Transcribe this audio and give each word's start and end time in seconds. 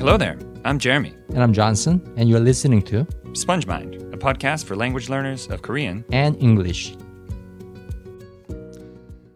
Hello 0.00 0.16
there. 0.16 0.38
I'm 0.64 0.78
Jeremy. 0.78 1.12
And 1.28 1.42
I'm 1.42 1.52
Johnson, 1.52 2.00
and 2.16 2.26
you're 2.26 2.40
listening 2.40 2.80
to 2.84 3.06
Sponge 3.34 3.66
Mind, 3.66 3.96
a 4.14 4.16
podcast 4.16 4.64
for 4.64 4.74
language 4.74 5.10
learners 5.10 5.46
of 5.48 5.60
Korean. 5.60 6.06
and 6.10 6.36
English. 6.42 6.96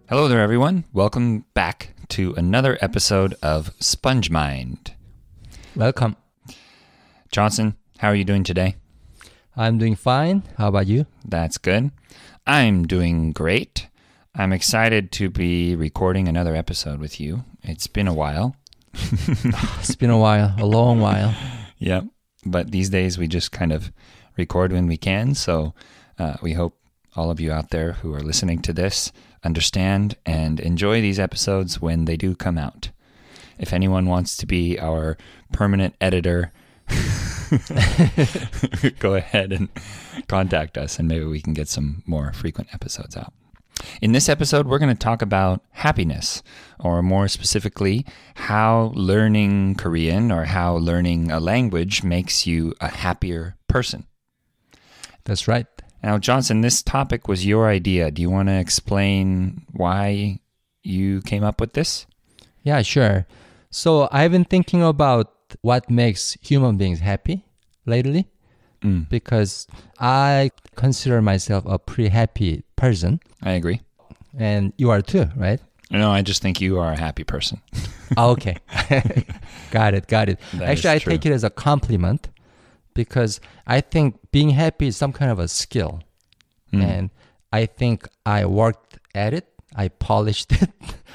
Hello 0.08 0.26
there, 0.26 0.40
everyone. 0.40 0.86
Welcome 0.94 1.44
back 1.52 1.90
to 2.08 2.32
another 2.38 2.78
episode 2.80 3.34
of 3.42 3.74
Sponge 3.78 4.30
Mind. 4.30 4.94
Welcome. 5.76 6.16
Johnson, 7.30 7.76
how 7.98 8.08
are 8.08 8.14
you 8.14 8.24
doing 8.24 8.42
today? 8.42 8.76
I'm 9.54 9.76
doing 9.76 9.96
fine. 9.96 10.44
How 10.56 10.68
about 10.68 10.86
you? 10.86 11.04
That's 11.26 11.58
good. 11.58 11.90
I'm 12.46 12.86
doing 12.86 13.32
great. 13.32 13.88
I'm 14.34 14.52
excited 14.54 15.12
to 15.12 15.28
be 15.28 15.76
recording 15.76 16.26
another 16.26 16.56
episode 16.56 17.00
with 17.00 17.20
you. 17.20 17.44
It's 17.62 17.86
been 17.86 18.08
a 18.08 18.14
while. 18.14 18.56
It's 19.78 19.96
been 19.96 20.10
a 20.10 20.18
while, 20.18 20.54
a 20.58 20.66
long 20.66 21.00
while. 21.00 21.34
yeah. 21.78 22.02
But 22.46 22.70
these 22.70 22.90
days 22.90 23.18
we 23.18 23.26
just 23.26 23.52
kind 23.52 23.72
of 23.72 23.90
record 24.36 24.72
when 24.72 24.86
we 24.86 24.96
can. 24.96 25.34
So 25.34 25.74
uh, 26.18 26.36
we 26.42 26.52
hope 26.52 26.78
all 27.16 27.30
of 27.30 27.40
you 27.40 27.52
out 27.52 27.70
there 27.70 27.92
who 27.92 28.14
are 28.14 28.20
listening 28.20 28.60
to 28.62 28.72
this 28.72 29.12
understand 29.44 30.16
and 30.24 30.58
enjoy 30.60 31.00
these 31.00 31.18
episodes 31.18 31.80
when 31.80 32.06
they 32.06 32.16
do 32.16 32.34
come 32.34 32.58
out. 32.58 32.90
If 33.58 33.72
anyone 33.72 34.06
wants 34.06 34.36
to 34.38 34.46
be 34.46 34.78
our 34.78 35.16
permanent 35.52 35.94
editor, 36.00 36.52
go 38.98 39.14
ahead 39.14 39.52
and 39.52 39.68
contact 40.28 40.76
us 40.76 40.98
and 40.98 41.08
maybe 41.08 41.24
we 41.24 41.40
can 41.40 41.54
get 41.54 41.68
some 41.68 42.02
more 42.06 42.32
frequent 42.32 42.74
episodes 42.74 43.16
out. 43.16 43.32
In 44.00 44.12
this 44.12 44.28
episode, 44.28 44.66
we're 44.66 44.78
going 44.78 44.94
to 44.94 44.98
talk 44.98 45.22
about 45.22 45.62
happiness, 45.70 46.42
or 46.78 47.02
more 47.02 47.28
specifically, 47.28 48.06
how 48.34 48.92
learning 48.94 49.76
Korean 49.76 50.30
or 50.30 50.44
how 50.44 50.76
learning 50.76 51.30
a 51.30 51.40
language 51.40 52.02
makes 52.02 52.46
you 52.46 52.74
a 52.80 52.88
happier 52.88 53.56
person. 53.68 54.06
That's 55.24 55.48
right. 55.48 55.66
Now, 56.02 56.18
Johnson, 56.18 56.60
this 56.60 56.82
topic 56.82 57.28
was 57.28 57.46
your 57.46 57.68
idea. 57.68 58.10
Do 58.10 58.20
you 58.20 58.30
want 58.30 58.48
to 58.48 58.58
explain 58.58 59.64
why 59.72 60.40
you 60.82 61.22
came 61.22 61.42
up 61.42 61.60
with 61.60 61.72
this? 61.72 62.06
Yeah, 62.62 62.82
sure. 62.82 63.26
So 63.70 64.08
I've 64.12 64.30
been 64.30 64.44
thinking 64.44 64.82
about 64.82 65.32
what 65.62 65.90
makes 65.90 66.36
human 66.42 66.76
beings 66.76 67.00
happy 67.00 67.44
lately 67.86 68.28
Mm, 68.84 69.08
because 69.08 69.66
I 69.98 70.50
consider 70.76 71.22
myself 71.22 71.64
a 71.66 71.78
pretty 71.78 72.10
happy 72.10 72.64
person, 72.76 73.20
I 73.42 73.52
agree. 73.52 73.80
and 74.38 74.72
you 74.76 74.90
are 74.90 75.00
too, 75.00 75.26
right? 75.36 75.60
No, 75.90 76.10
I 76.10 76.22
just 76.22 76.42
think 76.42 76.60
you 76.60 76.78
are 76.78 76.92
a 76.92 76.98
happy 76.98 77.24
person. 77.24 77.60
Ah, 78.18 78.26
okay. 78.28 78.56
got 79.70 79.94
it, 79.94 80.06
got 80.06 80.28
it. 80.28 80.38
That 80.52 80.68
Actually, 80.68 80.90
I 80.90 80.98
true. 80.98 81.12
take 81.14 81.24
it 81.26 81.32
as 81.32 81.42
a 81.42 81.50
compliment 81.50 82.28
because 82.92 83.40
I 83.66 83.80
think 83.80 84.18
being 84.30 84.50
happy 84.50 84.86
is 84.88 84.96
some 84.96 85.12
kind 85.12 85.30
of 85.32 85.38
a 85.38 85.48
skill. 85.48 86.02
Mm. 86.72 86.82
And 86.84 87.10
I 87.52 87.64
think 87.66 88.06
I 88.26 88.44
worked 88.44 88.98
at 89.14 89.32
it, 89.32 89.48
I 89.74 89.88
polished 89.88 90.52
it. 90.52 90.70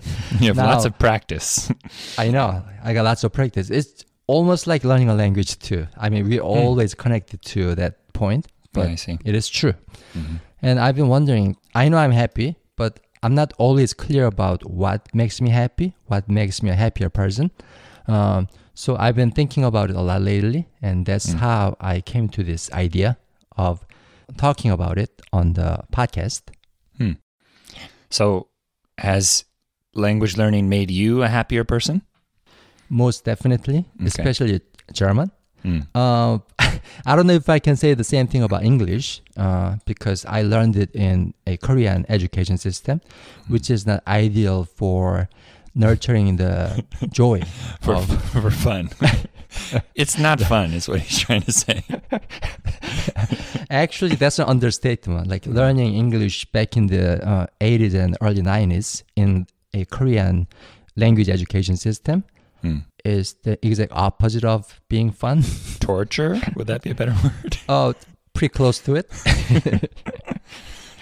You 0.40 0.48
have 0.48 0.56
lots 0.56 0.84
of 0.84 0.98
practice. 0.98 1.70
I 2.18 2.30
know, 2.30 2.64
I 2.82 2.92
got 2.92 3.04
lots 3.04 3.22
of 3.22 3.32
practice. 3.32 3.70
It's 3.70 4.04
almost 4.26 4.66
like 4.66 4.84
learning 4.84 5.08
a 5.08 5.14
language 5.14 5.58
too. 5.58 5.86
I 5.96 6.08
mean, 6.10 6.28
we're 6.28 6.40
always 6.40 6.94
connected 6.94 7.42
to 7.42 7.74
that 7.74 8.12
point, 8.12 8.46
but 8.72 8.86
Hmm. 8.86 8.92
I 8.92 8.96
see. 8.96 9.18
it 9.24 9.34
is 9.34 9.48
true. 9.48 9.74
Mhm. 10.14 10.40
And 10.62 10.78
I've 10.80 10.96
been 10.96 11.08
wondering, 11.08 11.56
I 11.74 11.88
know 11.88 11.98
I'm 11.98 12.12
happy, 12.12 12.56
but 12.76 13.00
I'm 13.22 13.34
not 13.34 13.52
always 13.58 13.92
clear 13.94 14.26
about 14.26 14.64
what 14.68 15.08
makes 15.14 15.40
me 15.40 15.50
happy, 15.50 15.94
what 16.06 16.28
makes 16.28 16.62
me 16.62 16.70
a 16.70 16.74
happier 16.74 17.10
person. 17.10 17.50
Um, 18.08 18.48
so 18.74 18.96
I've 18.96 19.14
been 19.16 19.30
thinking 19.30 19.64
about 19.64 19.90
it 19.90 19.96
a 19.96 20.00
lot 20.02 20.22
lately, 20.22 20.68
and 20.82 21.06
that's 21.06 21.30
Mm. 21.34 21.38
how 21.38 21.76
I 21.80 22.00
came 22.00 22.28
to 22.30 22.42
this 22.42 22.70
idea 22.72 23.16
of 23.56 23.84
talking 24.36 24.70
about 24.70 24.98
it 24.98 25.22
on 25.32 25.52
the 25.54 25.84
podcast. 25.92 26.42
So, 28.10 28.48
has 28.98 29.44
language 29.94 30.36
learning 30.36 30.68
made 30.68 30.90
you 30.90 31.22
a 31.22 31.28
happier 31.28 31.64
person? 31.64 32.02
Most 33.02 33.18
definitely, 33.24 33.78
Okay. 33.98 34.06
especially 34.12 34.60
German. 34.92 35.28
Mm. 35.64 35.82
Uh, 35.94 36.38
I 37.10 37.16
don't 37.16 37.26
know 37.26 37.38
if 37.44 37.48
I 37.48 37.58
can 37.66 37.76
say 37.76 37.94
the 37.94 38.04
same 38.14 38.26
thing 38.32 38.42
about 38.48 38.62
English 38.72 39.06
uh, 39.44 39.70
because 39.90 40.20
I 40.38 40.42
learned 40.42 40.76
it 40.76 40.90
in 40.94 41.16
a 41.46 41.56
Korean 41.56 42.00
education 42.08 42.56
system, 42.58 43.00
which 43.52 43.66
is 43.70 43.80
not 43.90 43.98
ideal 44.06 44.58
for 44.80 45.28
nurturing 45.74 46.36
the 46.36 46.84
joy. 47.20 47.38
for 47.80 47.94
of- 47.96 48.22
for 48.42 48.50
fun. 48.66 48.84
it's 50.02 50.16
not 50.18 50.38
fun, 50.52 50.72
is 50.78 50.86
what 50.88 51.00
he's 51.00 51.18
trying 51.26 51.42
to 51.50 51.52
say. 51.64 51.78
Actually, 53.70 54.16
that's 54.16 54.38
an 54.38 54.46
understatement. 54.54 55.26
Like 55.26 55.46
learning 55.46 55.94
English 55.94 56.44
back 56.52 56.76
in 56.76 56.86
the 56.88 57.04
uh, 57.26 57.46
80s 57.60 57.94
and 57.94 58.16
early 58.20 58.42
90s 58.42 59.02
in 59.16 59.46
a 59.72 59.84
Korean 59.86 60.46
language 60.96 61.28
education 61.28 61.76
system 61.76 62.22
Hmm. 62.64 62.78
is 63.04 63.34
the 63.42 63.58
exact 63.66 63.92
opposite 63.92 64.44
of 64.44 64.80
being 64.88 65.10
fun. 65.12 65.42
Torture? 65.80 66.40
Would 66.56 66.66
that 66.68 66.82
be 66.82 66.90
a 66.90 66.94
better 66.94 67.14
word? 67.22 67.58
Oh, 67.68 67.92
pretty 68.32 68.54
close 68.54 68.78
to 68.80 68.94
it. 68.96 69.10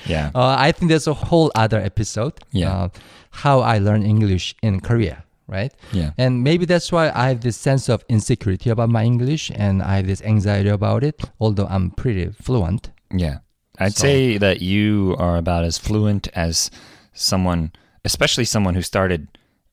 Yeah. 0.07 0.31
Uh, 0.35 0.57
I 0.59 0.73
think 0.73 0.89
there's 0.91 1.07
a 1.07 1.15
whole 1.15 1.53
other 1.55 1.79
episode. 1.81 2.33
Yeah. 2.51 2.73
Uh, 2.73 2.89
how 3.31 3.61
I 3.61 3.79
learned 3.79 4.05
English 4.05 4.55
in 4.61 4.81
Korea, 4.81 5.23
right? 5.47 5.73
Yeah. 5.93 6.11
And 6.19 6.43
maybe 6.43 6.65
that's 6.67 6.91
why 6.91 7.11
I 7.15 7.29
have 7.29 7.41
this 7.43 7.57
sense 7.57 7.89
of 7.89 8.05
insecurity 8.09 8.69
about 8.71 8.89
my 8.91 9.05
English 9.05 9.53
and 9.55 9.81
I 9.83 9.97
have 9.97 10.07
this 10.09 10.21
anxiety 10.23 10.71
about 10.71 11.05
it, 11.05 11.23
although 11.39 11.67
I'm 11.71 11.93
pretty 11.93 12.33
fluent. 12.33 12.91
Yeah. 13.15 13.39
I'd 13.79 13.95
So- 13.95 14.03
say 14.03 14.39
that 14.39 14.61
you 14.61 15.15
are 15.19 15.37
about 15.37 15.65
as 15.65 15.79
fluent 15.79 16.27
as 16.35 16.71
someone, 17.15 17.71
especially 18.05 18.45
someone 18.45 18.75
who 18.75 18.83
started 18.83 19.29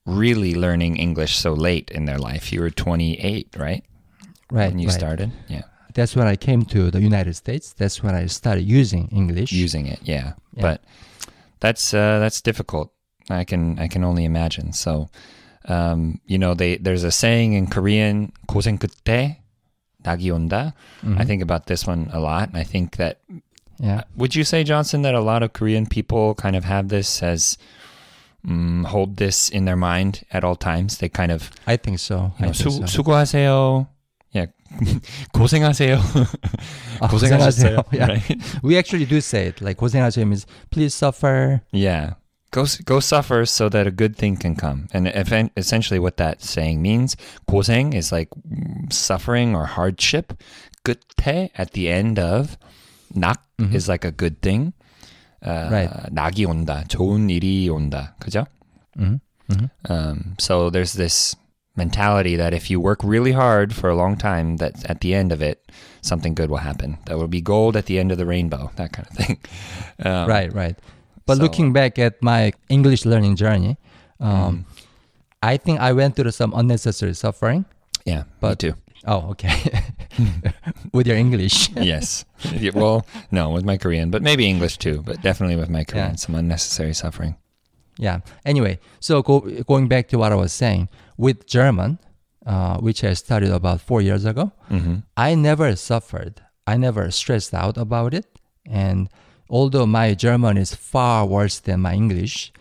really 0.09 0.55
learning 0.55 0.97
English 0.97 1.37
so 1.37 1.53
late 1.53 1.91
in 1.91 2.05
their 2.05 2.19
life. 2.19 2.53
You 2.53 2.61
were 2.61 2.71
28, 2.71 3.57
right? 3.57 3.85
Right. 4.51 4.71
When 4.71 4.79
you 4.79 4.89
right. 4.89 4.95
started? 4.95 5.33
Yeah. 5.49 5.63
That's 5.95 6.17
when 6.17 6.27
I 6.27 6.37
came 6.37 6.65
to 6.67 6.91
the 6.91 7.01
United 7.01 7.35
States. 7.35 7.73
That's 7.73 8.03
when 8.03 8.15
I 8.15 8.27
started 8.27 8.63
using 8.63 9.09
English. 9.09 9.53
Using 9.53 9.87
it. 9.87 10.01
Yeah. 10.03 10.35
Yeah. 10.53 10.63
But 10.63 10.85
that's 11.61 11.95
uh, 11.95 12.19
that's 12.19 12.41
difficult. 12.41 12.93
I 13.31 13.45
can 13.45 13.79
I 13.79 13.89
can 13.89 14.05
only 14.05 14.25
imagine. 14.25 14.73
So 14.73 15.09
um, 15.67 16.21
you 16.27 16.37
know, 16.37 16.55
they 16.55 16.77
there's 16.77 17.05
a 17.05 17.13
saying 17.13 17.55
in 17.55 17.69
Korean, 17.69 18.33
고생 18.49 18.79
끝에 18.79 19.39
낙이 20.05 20.31
온다. 20.31 20.75
Mhm. 21.03 21.19
I 21.19 21.25
think 21.25 21.43
about 21.43 21.67
this 21.67 21.87
one 21.87 22.11
a 22.13 22.21
lot. 22.21 22.49
And 22.49 22.59
I 22.59 22.65
think 22.65 22.97
that 22.97 23.21
Yeah. 23.81 24.03
Would 24.17 24.35
you 24.35 24.45
say, 24.45 24.63
Johnson, 24.63 25.03
that 25.03 25.15
a 25.15 25.21
lot 25.21 25.43
of 25.43 25.53
Korean 25.53 25.87
people 25.87 26.35
kind 26.35 26.55
of 26.55 26.65
have 26.65 26.89
this 26.89 27.23
as 27.23 27.59
um, 28.47 28.85
hold 28.85 29.17
this 29.17 29.49
in 29.49 29.65
their 29.65 29.77
mind 29.77 30.25
at 30.31 30.45
all 30.45 30.57
times? 30.57 30.99
They 30.99 31.09
kind 31.09 31.33
of 31.33 31.51
I 31.67 31.77
think 31.77 31.99
so. 31.99 32.33
you 32.39 32.47
know, 32.47 32.51
I 32.51 32.53
think 32.53 32.57
수, 32.57 32.89
so. 32.89 33.03
수고하세요. 33.03 33.87
Yeah, 34.33 34.47
고생하세요. 35.33 35.99
Ah, 37.01 37.09
고생하셨어요. 37.09 37.85
Yeah. 37.93 38.07
Right? 38.07 38.43
We 38.63 38.77
actually 38.79 39.05
do 39.07 39.21
say 39.21 39.47
it. 39.49 39.61
Like 39.61 39.77
고생하세요 39.79 40.27
means 40.27 40.47
please 40.71 40.95
suffer. 40.95 41.63
Yeah. 41.73 42.15
Go 42.51 42.63
s- 42.63 42.79
go 42.79 43.01
suffer 43.01 43.45
so 43.47 43.69
that 43.69 43.87
a 43.87 43.91
good 43.91 44.17
thing 44.17 44.37
can 44.37 44.55
come. 44.55 44.87
And 44.93 45.09
if, 45.09 45.33
essentially 45.57 45.99
what 45.99 46.17
that 46.19 46.43
saying 46.43 46.81
means, 46.83 47.17
고생 47.51 47.95
is 47.95 48.13
like 48.13 48.29
mm, 48.31 48.93
suffering 48.93 49.55
or 49.55 49.67
hardship. 49.67 50.35
끝에 50.85 51.49
at 51.57 51.73
the 51.73 51.89
end 51.89 52.19
of 52.19 52.59
낙 53.15 53.39
Mhm. 53.59 53.73
is 53.75 53.89
like 53.89 54.05
a 54.05 54.11
good 54.13 54.43
thing. 54.43 54.73
Uh, 55.45 55.69
Right. 55.71 55.91
낙이 56.13 56.47
온다. 56.47 56.85
좋은 56.89 57.29
일이 57.29 57.69
온다. 57.69 58.15
그죠? 58.19 58.47
Mhm. 58.97 59.21
Mhm. 59.51 59.69
Um, 59.91 60.35
so 60.39 60.71
there's 60.71 60.95
this 60.95 61.37
mentality 61.77 62.35
that 62.37 62.55
if 62.55 62.71
you 62.71 62.81
work 62.81 63.05
really 63.05 63.33
hard 63.33 63.75
for 63.75 63.91
a 63.91 63.95
long 63.97 64.17
time, 64.17 64.57
that 64.57 64.85
at 64.89 65.01
the 65.01 65.13
end 65.13 65.33
of 65.33 65.43
it, 65.43 65.61
something 66.01 66.33
good 66.35 66.49
will 66.49 66.63
happen. 66.65 66.97
That 67.07 67.19
will 67.19 67.29
be 67.29 67.43
gold 67.43 67.77
at 67.77 67.85
the 67.87 67.99
end 67.99 68.11
of 68.11 68.17
the 68.17 68.25
rainbow. 68.25 68.71
That 68.77 68.93
kind 68.93 69.05
of 69.11 69.15
thing. 69.19 69.37
Um, 70.01 70.29
right, 70.29 70.49
right. 70.55 70.77
But 71.27 71.37
so- 71.37 71.43
looking 71.43 71.73
back 71.75 71.99
at 71.99 72.23
my 72.23 72.53
English 72.71 73.05
learning 73.05 73.37
journey, 73.37 73.77
um, 74.21 74.65
Mm. 74.65 74.65
I 75.43 75.57
think 75.59 75.79
I 75.81 75.93
went 75.93 76.17
through 76.17 76.31
some 76.33 76.55
unnecessary 76.57 77.13
suffering. 77.15 77.67
Yeah, 78.07 78.25
But- 78.41 78.63
me 78.63 78.71
too. 78.71 78.75
Oh, 79.12 79.22
okay. 79.32 79.58
With 80.94 81.08
your 81.08 81.18
English. 81.18 81.70
yes. 81.92 82.26
Yeah, 82.54 82.72
well, 82.76 83.06
no, 83.32 83.50
with 83.56 83.66
my 83.66 83.78
Korean, 83.78 84.12
but 84.12 84.22
maybe 84.22 84.46
English 84.48 84.78
too, 84.78 85.02
but 85.02 85.22
definitely 85.22 85.56
with 85.56 85.70
my 85.70 85.84
Korean, 85.84 86.12
Yeah. 86.12 86.16
some 86.26 86.36
unnecessary 86.36 86.94
suffering. 86.94 87.34
Yeah. 87.98 88.20
Anyway, 88.46 88.80
so 89.00 89.22
go, 89.24 89.40
going 89.72 89.88
back 89.88 90.08
to 90.10 90.18
what 90.18 90.32
I 90.32 90.36
was 90.36 90.54
saying, 90.54 90.90
with 91.18 91.48
German, 91.48 91.98
uh, 92.46 92.78
which 92.86 93.04
I 93.04 93.14
studied 93.16 93.52
about 93.52 93.82
four 93.82 94.02
years 94.02 94.26
ago, 94.26 94.52
hmm 94.70 94.96
I 95.18 95.36
never 95.36 95.76
suffered. 95.76 96.36
I 96.68 96.78
never 96.78 97.10
stressed 97.12 97.54
out 97.54 97.78
about 97.78 98.14
it. 98.14 98.28
And 98.66 99.10
although 99.50 99.88
my 99.88 100.14
German 100.14 100.58
is 100.58 100.76
far 100.76 101.26
worse 101.26 101.60
than 101.60 101.80
my 101.82 101.94
English, 102.04 102.54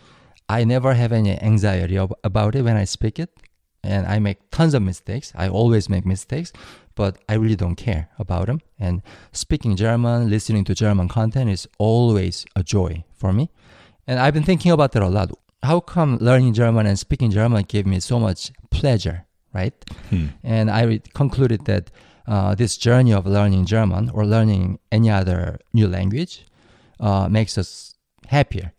I 0.48 0.64
never 0.64 0.94
have 0.94 1.12
any 1.12 1.32
anxiety 1.50 1.98
ab- 1.98 2.16
about 2.24 2.54
it 2.56 2.62
when 2.64 2.76
I 2.82 2.84
speak 2.86 3.18
it. 3.18 3.30
And 3.82 4.06
I 4.06 4.18
make 4.18 4.50
tons 4.50 4.74
of 4.74 4.82
mistakes. 4.82 5.32
I 5.34 5.48
always 5.48 5.88
make 5.88 6.04
mistakes, 6.04 6.52
but 6.94 7.18
I 7.28 7.34
really 7.34 7.56
don't 7.56 7.76
care 7.76 8.08
about 8.18 8.46
them. 8.46 8.60
And 8.78 9.02
speaking 9.32 9.76
German, 9.76 10.28
listening 10.28 10.64
to 10.64 10.74
German 10.74 11.08
content 11.08 11.50
is 11.50 11.68
always 11.78 12.44
a 12.56 12.62
joy 12.62 13.04
for 13.14 13.32
me. 13.32 13.50
And 14.06 14.18
I've 14.18 14.34
been 14.34 14.42
thinking 14.42 14.72
about 14.72 14.92
that 14.92 15.02
a 15.02 15.08
lot. 15.08 15.30
How 15.62 15.80
come 15.80 16.18
learning 16.18 16.54
German 16.54 16.86
and 16.86 16.98
speaking 16.98 17.30
German 17.30 17.62
gave 17.64 17.86
me 17.86 18.00
so 18.00 18.18
much 18.18 18.52
pleasure, 18.70 19.26
right? 19.52 19.74
Hmm. 20.10 20.26
And 20.42 20.70
I 20.70 21.00
concluded 21.14 21.64
that 21.66 21.90
uh, 22.26 22.54
this 22.54 22.76
journey 22.76 23.12
of 23.12 23.26
learning 23.26 23.66
German 23.66 24.10
or 24.10 24.24
learning 24.26 24.78
any 24.92 25.10
other 25.10 25.58
new 25.72 25.88
language 25.88 26.44
uh, 27.00 27.28
makes 27.28 27.56
us 27.58 27.96
happier. 28.26 28.72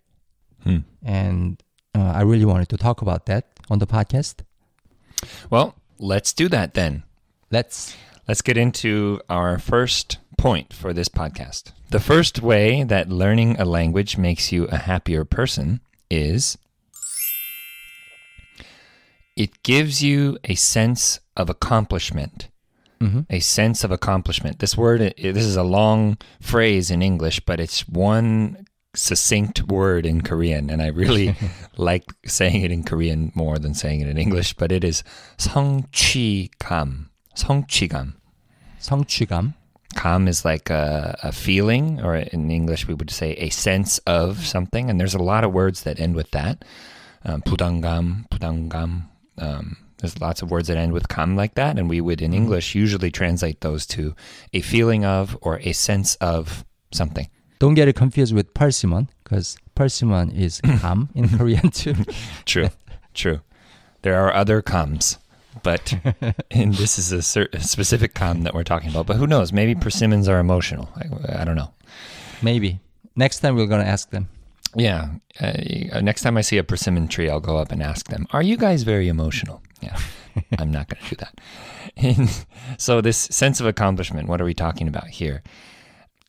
Hmm. 0.63 0.79
And 1.03 1.63
uh, 1.95 2.11
I 2.15 2.21
really 2.21 2.45
wanted 2.45 2.69
to 2.69 2.77
talk 2.77 3.01
about 3.01 3.25
that 3.25 3.47
on 3.69 3.79
the 3.79 3.87
podcast. 3.87 4.43
Well, 5.49 5.75
let's 5.97 6.33
do 6.33 6.47
that 6.49 6.73
then. 6.73 7.03
Let's. 7.51 7.95
Let's 8.27 8.43
get 8.43 8.57
into 8.57 9.19
our 9.27 9.57
first 9.57 10.19
point 10.37 10.71
for 10.71 10.93
this 10.93 11.09
podcast. 11.09 11.71
The 11.89 11.99
first 11.99 12.43
way 12.43 12.83
that 12.83 13.09
learning 13.09 13.59
a 13.59 13.65
language 13.65 14.17
makes 14.17 14.51
you 14.51 14.65
a 14.65 14.77
happier 14.77 15.25
person 15.25 15.81
is 16.11 16.55
it 19.35 19.63
gives 19.63 20.03
you 20.03 20.37
a 20.43 20.53
sense 20.53 21.19
of 21.35 21.49
accomplishment. 21.49 22.49
Mhm. 23.01 23.25
A 23.29 23.39
sense 23.39 23.83
of 23.83 23.91
accomplishment. 23.91 24.59
This 24.59 24.77
word, 24.77 24.99
this 25.17 25.45
is 25.45 25.55
a 25.55 25.63
long 25.63 26.17
phrase 26.41 26.91
in 26.91 27.01
English, 27.01 27.39
but 27.39 27.59
it's 27.59 27.87
one 27.87 28.65
succinct 28.95 29.63
word 29.67 30.05
in 30.05 30.21
Korean, 30.21 30.69
and 30.69 30.81
I 30.81 30.87
really 30.87 31.35
like 31.77 32.05
saying 32.25 32.61
it 32.61 32.71
in 32.71 32.83
Korean 32.83 33.31
more 33.35 33.59
than 33.59 33.73
saying 33.73 34.01
it 34.01 34.07
in 34.07 34.17
English. 34.17 34.53
But 34.53 34.71
it 34.71 34.83
is 34.83 35.03
성취감, 35.37 37.09
성취감, 37.35 38.13
성취감. 38.79 39.53
Kam 39.95 40.27
is 40.27 40.45
like 40.45 40.69
a, 40.69 41.17
a, 41.23 41.31
feeling, 41.31 41.99
or 42.01 42.15
in 42.15 42.51
English 42.51 42.87
we 42.87 42.93
would 42.93 43.09
say 43.09 43.33
a 43.33 43.49
sense 43.49 43.97
of 44.05 44.45
something. 44.45 44.87
And 44.89 44.99
there's 44.99 45.15
a 45.15 45.23
lot 45.23 45.43
of 45.43 45.51
words 45.51 45.81
that 45.81 45.99
end 45.99 46.15
with 46.15 46.29
that. 46.31 46.63
Um, 47.25 47.41
부담감, 47.41 48.29
부담감. 48.29 49.09
Um, 49.39 49.77
there's 49.97 50.21
lots 50.21 50.41
of 50.41 50.51
words 50.51 50.67
that 50.67 50.77
end 50.77 50.93
with 50.93 51.09
"kam" 51.09 51.35
like 51.35 51.55
that, 51.55 51.77
and 51.77 51.89
we 51.89 52.01
would 52.01 52.21
in 52.21 52.31
mm-hmm. 52.31 52.43
English 52.43 52.75
usually 52.75 53.11
translate 53.11 53.61
those 53.61 53.85
to 53.87 54.15
a 54.53 54.61
feeling 54.61 55.05
of 55.05 55.37
or 55.41 55.59
a 55.59 55.73
sense 55.73 56.15
of 56.15 56.63
something. 56.91 57.27
Don't 57.59 57.73
get 57.73 57.87
it 57.87 57.95
confused 57.95 58.33
with 58.33 58.53
persimmon 58.53 59.09
because 59.23 59.57
persimmon 59.75 60.31
is 60.31 60.61
감 60.79 61.09
in 61.13 61.29
Korean 61.29 61.69
too. 61.69 61.93
True, 62.45 62.69
true. 63.13 63.41
There 64.01 64.15
are 64.15 64.33
other 64.33 64.61
kams, 64.61 65.17
but 65.61 65.93
and 66.51 66.73
this 66.73 66.97
is 66.97 67.11
a, 67.11 67.21
cer- 67.21 67.49
a 67.51 67.61
specific 67.61 68.13
kam 68.13 68.43
that 68.43 68.53
we're 68.53 68.63
talking 68.63 68.89
about. 68.89 69.07
But 69.07 69.17
who 69.17 69.27
knows? 69.27 69.51
Maybe 69.51 69.75
persimmons 69.75 70.29
are 70.29 70.39
emotional. 70.39 70.89
I, 70.95 71.41
I 71.41 71.43
don't 71.43 71.55
know. 71.57 71.73
Maybe. 72.41 72.79
Next 73.17 73.39
time 73.39 73.55
we're 73.55 73.67
going 73.67 73.83
to 73.83 73.87
ask 73.87 74.09
them. 74.11 74.29
Yeah. 74.75 75.09
Uh, 75.41 75.99
next 76.01 76.21
time 76.21 76.37
I 76.37 76.41
see 76.41 76.57
a 76.57 76.63
persimmon 76.63 77.09
tree, 77.09 77.29
I'll 77.29 77.41
go 77.41 77.57
up 77.57 77.71
and 77.73 77.83
ask 77.83 78.07
them, 78.07 78.27
Are 78.31 78.43
you 78.43 78.55
guys 78.55 78.83
very 78.83 79.09
emotional? 79.09 79.61
Yeah. 79.81 79.97
I'm 80.59 80.71
not 80.71 80.87
going 80.87 81.03
to 81.03 81.09
do 81.09 81.15
that. 81.17 81.41
And 81.97 82.45
so, 82.77 83.01
this 83.01 83.17
sense 83.17 83.59
of 83.59 83.65
accomplishment, 83.65 84.29
what 84.29 84.39
are 84.39 84.45
we 84.45 84.53
talking 84.53 84.87
about 84.87 85.07
here? 85.07 85.43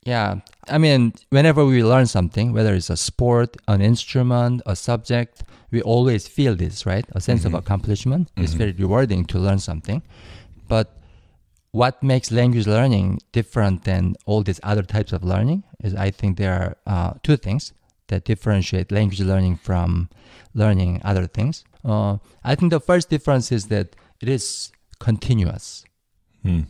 Yeah. 0.05 0.41
I 0.69 0.79
mean, 0.79 1.13
whenever 1.29 1.65
we 1.65 1.85
learn 1.85 2.07
something, 2.07 2.53
whether 2.53 2.75
it's 2.75 2.91
a 2.91 2.97
sport, 2.97 3.57
an 3.69 3.83
instrument, 3.83 4.63
a 4.67 4.75
subject, 4.75 5.43
we 5.71 5.83
always 5.83 6.27
feel 6.27 6.57
this, 6.57 6.87
right? 6.87 7.05
A 7.13 7.21
sense 7.21 7.45
of 7.45 7.55
accomplishment. 7.55 8.31
It's 8.37 8.55
very 8.55 8.73
rewarding 8.73 9.25
to 9.27 9.39
learn 9.39 9.59
something. 9.59 10.03
But 10.69 10.97
what 11.73 12.03
makes 12.03 12.33
language 12.33 12.67
learning 12.67 13.21
different 13.33 13.85
than 13.85 14.17
all 14.27 14.43
these 14.43 14.61
other 14.63 14.83
types 14.83 15.13
of 15.13 15.23
learning 15.23 15.65
is 15.85 15.95
I 15.95 16.11
think 16.11 16.39
there 16.39 16.53
are 16.53 16.77
uh, 16.87 17.15
two 17.23 17.37
things 17.37 17.73
that 18.09 18.25
differentiate 18.25 18.91
language 18.91 19.21
learning 19.21 19.57
from 19.57 20.09
learning 20.55 21.01
other 21.05 21.27
things. 21.27 21.65
Uh, 21.85 22.19
I 22.43 22.55
think 22.55 22.71
the 22.71 22.81
first 22.81 23.09
difference 23.09 23.53
is 23.53 23.67
that 23.67 23.95
it 24.21 24.29
is 24.29 24.73
continuous. 24.99 25.85
Hmm. 26.43 26.63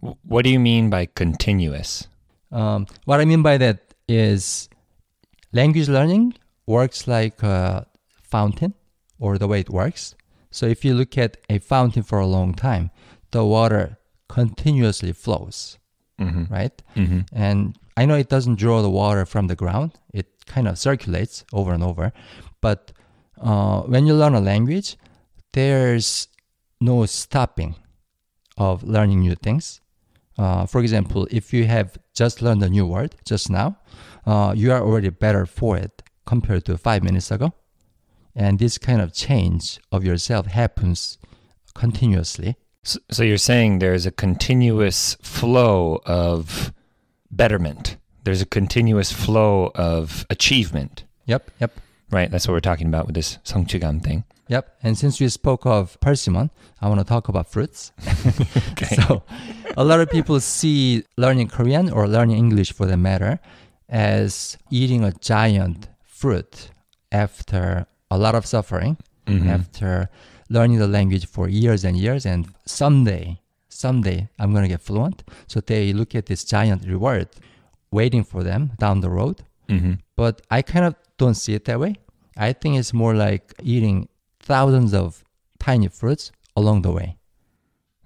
What 0.00 0.44
do 0.44 0.50
you 0.50 0.60
mean 0.60 0.90
by 0.90 1.06
continuous? 1.06 2.08
Um, 2.52 2.86
what 3.04 3.20
I 3.20 3.24
mean 3.24 3.42
by 3.42 3.58
that 3.58 3.94
is 4.08 4.68
language 5.52 5.88
learning 5.88 6.34
works 6.66 7.08
like 7.08 7.42
a 7.42 7.86
fountain 8.22 8.74
or 9.18 9.38
the 9.38 9.48
way 9.48 9.60
it 9.60 9.70
works. 9.70 10.14
So 10.50 10.66
if 10.66 10.84
you 10.84 10.94
look 10.94 11.16
at 11.16 11.38
a 11.48 11.58
fountain 11.58 12.02
for 12.02 12.18
a 12.18 12.26
long 12.26 12.54
time, 12.54 12.90
the 13.30 13.44
water 13.44 13.98
continuously 14.28 15.12
flows, 15.12 15.78
hmm 16.18 16.44
right? 16.50 16.82
hmm 16.94 17.20
And 17.32 17.76
I 17.96 18.06
know 18.06 18.14
it 18.16 18.28
doesn't 18.28 18.56
draw 18.58 18.82
the 18.82 18.90
water 18.90 19.26
from 19.26 19.46
the 19.48 19.56
ground, 19.56 19.92
it 20.12 20.26
kind 20.46 20.68
of 20.68 20.78
circulates 20.78 21.44
over 21.52 21.72
and 21.72 21.82
over. 21.82 22.12
But 22.60 22.92
uh, 23.40 23.82
when 23.82 24.06
you 24.06 24.14
learn 24.14 24.34
a 24.34 24.40
language, 24.40 24.96
there's 25.52 26.28
no 26.80 27.06
stopping 27.06 27.76
of 28.56 28.82
learning 28.82 29.20
new 29.20 29.34
things. 29.34 29.80
Uh, 30.38 30.66
for 30.66 30.80
example, 30.80 31.28
if 31.30 31.52
you 31.52 31.66
have 31.66 31.98
just 32.14 32.42
learned 32.42 32.62
a 32.62 32.68
new 32.68 32.86
word 32.86 33.14
just 33.24 33.50
now, 33.50 33.76
uh, 34.26 34.54
you 34.56 34.72
are 34.72 34.80
already 34.80 35.10
better 35.10 35.46
for 35.46 35.76
it 35.76 36.02
compared 36.26 36.64
to 36.64 36.78
five 36.78 37.02
minutes 37.02 37.30
ago. 37.30 37.52
And 38.34 38.58
this 38.58 38.78
kind 38.78 39.00
of 39.00 39.12
change 39.12 39.78
of 39.90 40.04
yourself 40.04 40.46
happens 40.46 41.18
continuously. 41.74 42.56
So, 42.82 42.98
so 43.10 43.22
you're 43.22 43.38
saying 43.38 43.78
there's 43.78 44.06
a 44.06 44.10
continuous 44.10 45.16
flow 45.22 46.00
of 46.06 46.72
betterment, 47.30 47.96
there's 48.24 48.42
a 48.42 48.46
continuous 48.46 49.12
flow 49.12 49.70
of 49.74 50.26
achievement. 50.30 51.04
Yep, 51.26 51.50
yep. 51.60 51.72
Right, 52.10 52.30
that's 52.30 52.46
what 52.46 52.52
we're 52.52 52.60
talking 52.60 52.88
about 52.88 53.06
with 53.06 53.14
this 53.14 53.38
sangchigam 53.44 54.02
thing. 54.02 54.24
Yep. 54.48 54.76
And 54.82 54.98
since 54.98 55.20
we 55.20 55.28
spoke 55.28 55.64
of 55.66 55.98
persimmon, 56.00 56.50
I 56.80 56.88
want 56.88 57.00
to 57.00 57.06
talk 57.06 57.28
about 57.28 57.46
fruits. 57.48 57.92
Okay. 58.72 58.96
So, 58.96 59.22
a 59.76 59.84
lot 59.84 60.00
of 60.00 60.10
people 60.10 60.40
see 60.40 61.04
learning 61.16 61.48
Korean 61.48 61.90
or 61.90 62.08
learning 62.08 62.36
English 62.38 62.72
for 62.72 62.86
that 62.86 62.96
matter 62.96 63.38
as 63.88 64.56
eating 64.70 65.04
a 65.04 65.12
giant 65.12 65.88
fruit 66.04 66.70
after 67.12 67.86
a 68.10 68.18
lot 68.18 68.34
of 68.34 68.44
suffering, 68.46 68.96
Mhm. 69.26 69.48
after 69.48 70.08
learning 70.50 70.78
the 70.78 70.88
language 70.88 71.26
for 71.26 71.48
years 71.48 71.84
and 71.84 71.96
years. 71.96 72.26
And 72.26 72.48
someday, 72.66 73.40
someday, 73.68 74.28
I'm 74.38 74.52
going 74.52 74.64
to 74.64 74.68
get 74.68 74.80
fluent. 74.80 75.22
So, 75.46 75.60
they 75.60 75.92
look 75.92 76.14
at 76.14 76.26
this 76.26 76.44
giant 76.44 76.84
reward 76.86 77.28
waiting 77.90 78.24
for 78.24 78.42
them 78.42 78.72
down 78.78 79.00
the 79.00 79.10
road. 79.10 79.42
Mhm. 79.68 79.98
But 80.16 80.42
I 80.50 80.62
kind 80.62 80.84
of 80.84 80.94
don't 81.18 81.34
see 81.36 81.54
it 81.54 81.64
that 81.66 81.78
way. 81.78 81.94
I 82.36 82.52
think 82.54 82.76
it's 82.78 82.92
more 82.92 83.14
like 83.14 83.54
eating 83.62 84.08
thousands 84.42 84.92
of 84.94 85.24
tiny 85.58 85.88
fruits 85.88 86.32
along 86.56 86.82
the 86.82 86.92
way. 86.92 87.16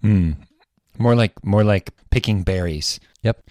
Hmm. 0.02 0.32
More 0.98 1.14
like 1.14 1.44
more 1.44 1.64
like 1.64 1.92
picking 2.10 2.42
berries 2.42 3.00
Yep, 3.26 3.42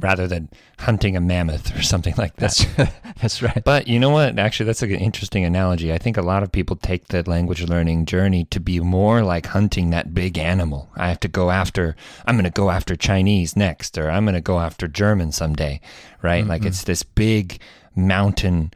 rather 0.00 0.26
than 0.26 0.50
hunting 0.80 1.16
a 1.16 1.20
mammoth 1.20 1.74
or 1.74 1.80
something 1.80 2.14
like 2.18 2.36
that. 2.36 2.54
that's 2.76 2.92
that's 3.22 3.42
right. 3.42 3.64
But 3.64 3.88
you 3.88 3.98
know 3.98 4.10
what? 4.10 4.38
Actually, 4.38 4.66
that's 4.66 4.82
an 4.82 4.90
interesting 4.90 5.46
analogy. 5.46 5.94
I 5.94 5.96
think 5.96 6.18
a 6.18 6.22
lot 6.22 6.42
of 6.42 6.52
people 6.52 6.76
take 6.76 7.08
the 7.08 7.22
language 7.22 7.62
learning 7.62 8.04
journey 8.04 8.44
to 8.50 8.60
be 8.60 8.80
more 8.80 9.22
like 9.22 9.46
hunting 9.46 9.88
that 9.90 10.12
big 10.12 10.36
animal. 10.36 10.90
I 10.94 11.08
have 11.08 11.20
to 11.20 11.28
go 11.28 11.50
after, 11.50 11.96
I'm 12.26 12.34
going 12.34 12.44
to 12.44 12.50
go 12.50 12.68
after 12.68 12.96
Chinese 12.96 13.56
next, 13.56 13.96
or 13.96 14.10
I'm 14.10 14.26
going 14.26 14.34
to 14.34 14.42
go 14.42 14.60
after 14.60 14.88
German 14.88 15.32
someday, 15.32 15.80
right? 16.20 16.46
Like 16.46 16.66
it's 16.66 16.84
this 16.84 17.02
big 17.02 17.60
mountain, 17.96 18.74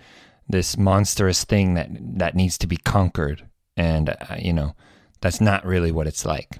this 0.48 0.78
monstrous 0.78 1.44
thing 1.44 1.74
that, 1.74 1.90
that 2.00 2.34
needs 2.34 2.56
to 2.56 2.66
be 2.66 2.78
conquered. 2.78 3.46
And, 3.78 4.10
uh, 4.10 4.36
you 4.38 4.52
know, 4.52 4.74
that's 5.20 5.40
not 5.40 5.64
really 5.64 5.92
what 5.92 6.06
it's 6.06 6.26
like. 6.26 6.58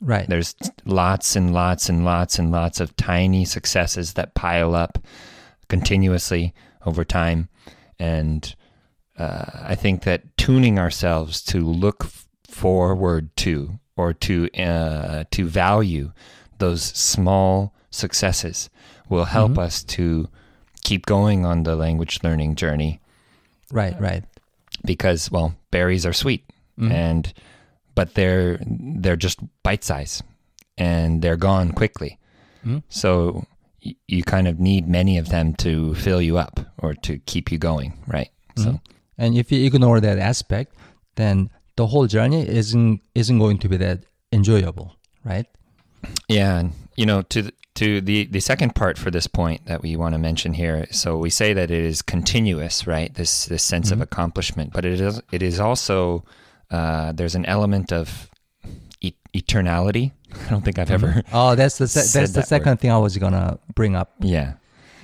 Right. 0.00 0.26
There's 0.28 0.54
lots 0.86 1.36
and 1.36 1.52
lots 1.52 1.88
and 1.90 2.04
lots 2.04 2.38
and 2.38 2.50
lots 2.50 2.80
of 2.80 2.96
tiny 2.96 3.44
successes 3.44 4.14
that 4.14 4.34
pile 4.34 4.74
up 4.74 4.98
continuously 5.68 6.54
over 6.86 7.04
time. 7.04 7.48
And 7.98 8.54
uh, 9.18 9.44
I 9.62 9.74
think 9.74 10.04
that 10.04 10.36
tuning 10.38 10.78
ourselves 10.78 11.42
to 11.42 11.58
look 11.60 12.06
forward 12.48 13.36
to 13.36 13.78
or 13.96 14.14
to 14.14 14.48
uh, 14.58 15.24
to 15.30 15.44
value 15.44 16.12
those 16.58 16.82
small 16.82 17.74
successes 17.90 18.70
will 19.08 19.26
help 19.26 19.58
us 19.58 19.82
to 19.82 20.28
keep 20.84 21.04
going 21.04 21.44
on 21.44 21.64
the 21.64 21.76
language 21.76 22.20
learning 22.22 22.54
journey 22.54 23.00
Right, 23.72 23.98
right. 24.00 24.24
because 24.84 25.30
well 25.30 25.54
berries 25.70 26.06
are 26.06 26.12
sweet 26.12 26.44
Mm-hmm. 26.80 26.92
and 26.92 27.32
but 27.94 28.14
they're 28.14 28.58
they're 29.02 29.16
just 29.16 29.38
bite 29.62 29.84
size 29.84 30.22
and 30.78 31.20
they're 31.22 31.36
gone 31.36 31.72
quickly 31.72 32.18
Mhm. 32.64 32.82
so 32.88 33.44
y- 33.84 33.96
you 34.08 34.22
kind 34.22 34.48
of 34.48 34.58
need 34.58 34.88
many 34.88 35.18
of 35.18 35.28
them 35.28 35.54
to 35.54 35.94
fill 35.94 36.20
you 36.22 36.38
up 36.38 36.60
or 36.78 36.94
to 36.94 37.18
keep 37.26 37.52
you 37.52 37.58
going 37.58 37.92
right 38.06 38.30
so 38.56 38.64
mm-hmm. 38.64 38.76
And 39.20 39.36
if 39.36 39.52
you 39.52 39.66
ignore 39.66 40.00
that 40.00 40.18
aspect, 40.18 40.74
then 41.16 41.50
the 41.76 41.86
whole 41.88 42.06
journey 42.06 42.40
isn't 42.48 43.02
isn't 43.14 43.38
going 43.38 43.58
to 43.58 43.68
be 43.68 43.76
that 43.76 43.98
enjoyable, 44.32 44.96
right? 45.24 45.44
Yeah, 46.26 46.58
and 46.60 46.72
you 46.96 47.04
know, 47.04 47.20
to 47.28 47.42
th- 47.42 47.54
to 47.74 48.00
the 48.00 48.24
the 48.32 48.40
second 48.40 48.74
part 48.74 48.96
for 48.96 49.10
this 49.10 49.26
point 49.26 49.66
that 49.66 49.82
we 49.82 49.94
want 49.94 50.14
to 50.14 50.18
mention 50.18 50.54
here. 50.54 50.86
So 50.90 51.18
we 51.18 51.28
say 51.28 51.52
that 51.52 51.70
it 51.70 51.84
is 51.84 52.00
continuous, 52.00 52.86
right? 52.86 53.12
This 53.12 53.44
this 53.44 53.62
sense 53.62 53.90
of 53.92 53.96
mm-hmm. 53.96 54.08
accomplishment, 54.08 54.72
but 54.72 54.84
it 54.86 54.98
is 55.00 55.20
it 55.32 55.42
is 55.42 55.60
also 55.60 56.24
uh, 56.70 57.12
there's 57.12 57.34
an 57.34 57.44
element 57.46 57.92
of 57.92 58.30
e- 59.00 59.14
eternality. 59.34 60.12
I 60.46 60.50
don't 60.50 60.62
think 60.64 60.78
I've 60.78 60.90
ever. 60.90 61.22
Oh, 61.32 61.54
that's 61.54 61.78
the 61.78 61.88
se- 61.88 62.18
that's 62.18 62.32
the 62.32 62.40
that 62.40 62.46
second 62.48 62.78
thing 62.80 62.90
I 62.90 62.98
was 62.98 63.16
gonna 63.16 63.58
bring 63.74 63.96
up. 63.96 64.12
Yeah, 64.20 64.54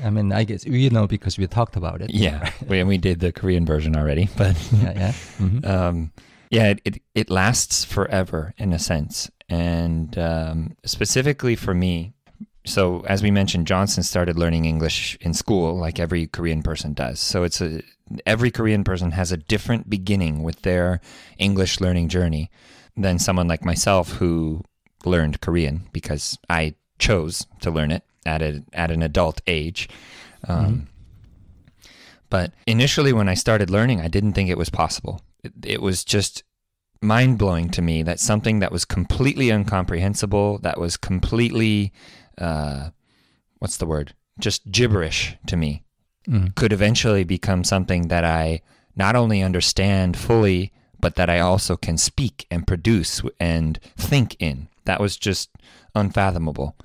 I 0.05 0.11
mean, 0.11 0.33
I 0.33 0.45
guess 0.45 0.65
you 0.65 0.91
know 0.91 1.07
because 1.07 1.39
we 1.39 1.47
talked 1.47 1.77
about 1.77 2.01
it. 2.03 2.11
yeah. 2.15 2.51
we 2.69 2.83
we 2.85 2.99
did 2.99 3.21
the 3.21 3.33
Korean 3.33 3.67
version 3.67 3.97
already, 3.97 4.29
but 4.37 4.57
yeah, 4.73 4.93
yeah. 4.97 5.13
Mhm. 5.39 5.67
um, 5.67 6.13
yeah, 6.51 6.69
it, 6.71 6.81
it 6.85 7.03
it 7.15 7.31
lasts 7.31 7.85
forever 7.85 8.55
in 8.59 8.73
a 8.73 8.79
sense, 8.79 9.31
and 9.49 10.17
um, 10.19 10.77
specifically 10.85 11.57
for 11.57 11.75
me. 11.75 12.13
So 12.67 13.01
as 13.07 13.23
we 13.23 13.31
mentioned, 13.31 13.67
Johnson 13.67 14.03
started 14.03 14.37
learning 14.37 14.65
English 14.65 15.17
in 15.21 15.33
school, 15.35 15.77
like 15.79 15.99
every 15.99 16.27
Korean 16.27 16.63
person 16.63 16.93
does. 16.93 17.21
So 17.21 17.45
it's 17.45 17.61
a 17.61 17.83
every 18.27 18.51
Korean 18.51 18.85
person 18.85 19.13
has 19.13 19.33
a 19.33 19.37
different 19.37 19.89
beginning 19.89 20.43
with 20.43 20.63
their 20.63 21.01
English 21.39 21.81
learning 21.81 22.09
journey 22.09 22.51
than 22.97 23.19
someone 23.19 23.49
like 23.49 23.65
myself 23.65 24.13
who 24.15 24.63
learned 25.05 25.41
Korean 25.41 25.89
because 25.93 26.37
I 26.51 26.75
chose 26.99 27.47
to 27.61 27.71
learn 27.71 27.91
it 27.91 28.03
at 28.25 28.43
a, 28.43 28.63
at 28.73 28.91
an 28.91 29.03
adult 29.03 29.41
age. 29.47 29.89
Um, 30.49 30.89
But 32.29 32.53
initially, 32.67 33.13
when 33.13 33.29
I 33.29 33.35
started 33.35 33.71
learning, 33.71 34.01
I 34.01 34.09
didn't 34.09 34.33
think 34.33 34.51
it 34.51 34.59
was 34.59 34.71
possible. 34.71 35.21
It, 35.45 35.53
it 35.65 35.83
was 35.83 36.05
just 36.05 36.43
mind 37.01 37.39
blowing 37.39 37.69
to 37.71 37.83
me 37.83 38.03
that 38.03 38.19
something 38.21 38.59
that 38.61 38.73
was 38.73 38.85
completely 38.85 39.51
incomprehensible, 39.51 40.59
that 40.59 40.79
was 40.79 40.97
completely, 40.97 41.93
uh, 42.39 42.91
what's 43.59 43.77
the 43.77 43.87
word? 43.87 44.15
Just 44.39 44.71
gibberish 44.71 45.37
to 45.47 45.57
me, 45.57 45.83
Mhm. 46.29 46.55
could 46.55 46.73
eventually 46.73 47.25
become 47.25 47.65
something 47.65 48.09
that 48.09 48.25
I 48.25 48.61
not 48.95 49.17
only 49.17 49.43
understand 49.43 50.17
fully, 50.17 50.73
but 51.01 51.15
that 51.17 51.29
I 51.31 51.39
also 51.41 51.77
can 51.77 51.97
speak 51.99 52.47
and 52.51 52.67
produce 52.67 53.23
and 53.39 53.79
think 53.97 54.37
in. 54.39 54.69
That 54.87 55.01
was 55.01 55.17
just 55.17 55.51
unfathomable 55.95 56.77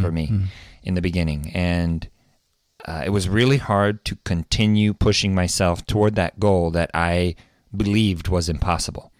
for 0.00 0.12
me 0.12 0.48
in 0.82 0.94
the 0.94 1.02
beginning. 1.02 1.50
And 1.54 2.08
uh, 2.86 3.02
it 3.04 3.10
was 3.10 3.28
really 3.28 3.56
hard 3.56 4.04
to 4.04 4.16
continue 4.24 4.94
pushing 4.94 5.34
myself 5.34 5.84
toward 5.86 6.14
that 6.14 6.38
goal 6.38 6.70
that 6.70 6.90
I 6.94 7.34
believed 7.76 8.28
was 8.28 8.48
impossible. 8.48 9.12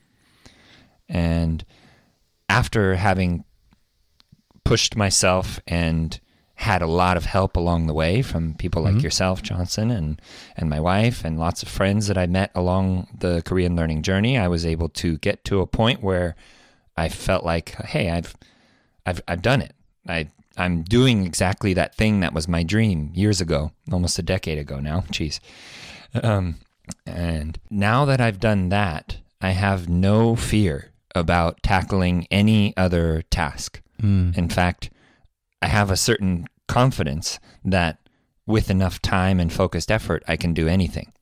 And 1.09 1.65
after 2.49 2.95
having 2.97 3.45
pushed 4.69 4.97
myself 4.97 5.59
and 5.67 6.21
had 6.57 6.83
a 6.83 6.87
lot 6.87 7.17
of 7.17 7.25
help 7.25 7.57
along 7.57 7.87
the 7.87 7.95
way 7.95 8.21
from 8.21 8.53
people 8.55 8.83
like 8.83 9.01
yourself, 9.01 9.43
Johnson, 9.43 9.91
and 9.91 10.21
and 10.57 10.69
my 10.69 10.81
wife, 10.81 11.25
and 11.25 11.39
lots 11.39 11.63
of 11.63 11.69
friends 11.69 12.09
that 12.09 12.19
I 12.19 12.27
met 12.27 12.51
along 12.55 13.07
the 13.17 13.43
Korean 13.47 13.77
learning 13.77 14.03
journey, 14.03 14.37
I 14.37 14.49
was 14.49 14.67
able 14.67 14.89
to 14.91 15.17
get 15.19 15.45
to 15.45 15.61
a 15.61 15.67
point 15.67 16.03
where 16.03 16.35
I 16.97 17.09
felt 17.09 17.45
like, 17.45 17.71
hey, 17.87 18.11
I've 18.11 18.37
I've 19.07 19.23
I've 19.27 19.41
done 19.41 19.63
it. 19.63 19.75
I 20.07 20.29
I'm 20.59 20.83
doing 20.83 21.25
exactly 21.25 21.73
that 21.75 21.95
thing 21.95 22.21
that 22.21 22.35
was 22.35 22.47
my 22.47 22.63
dream 22.63 23.13
years 23.15 23.41
ago, 23.41 23.73
almost 23.91 24.19
a 24.19 24.23
decade 24.23 24.59
ago 24.59 24.81
now. 24.81 25.01
Jeez. 25.13 25.41
Um, 26.23 26.57
and 27.07 27.59
now 27.71 28.05
that 28.05 28.21
I've 28.21 28.41
done 28.41 28.69
that, 28.69 29.19
I 29.41 29.51
have 29.51 29.89
no 29.89 30.37
fear 30.37 30.91
about 31.15 31.63
tackling 31.63 32.27
any 32.31 32.77
other 32.77 33.23
task. 33.31 33.81
Mm. 34.02 34.37
In 34.37 34.49
fact, 34.49 34.90
I 35.61 35.67
have 35.67 35.90
a 35.90 35.97
certain 35.97 36.47
confidence 36.67 37.38
that 37.64 37.99
with 38.47 38.71
enough 38.71 39.02
time 39.02 39.40
and 39.40 39.52
focused 39.52 39.90
effort, 39.90 40.23
I 40.28 40.37
can 40.37 40.55
do 40.55 40.69
anything. 40.69 41.12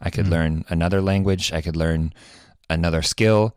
I 0.00 0.10
could 0.10 0.26
mm. 0.26 0.30
learn 0.30 0.64
another 0.68 1.00
language, 1.00 1.52
I 1.52 1.60
could 1.60 1.76
learn 1.76 2.12
another 2.68 3.02
skill, 3.02 3.56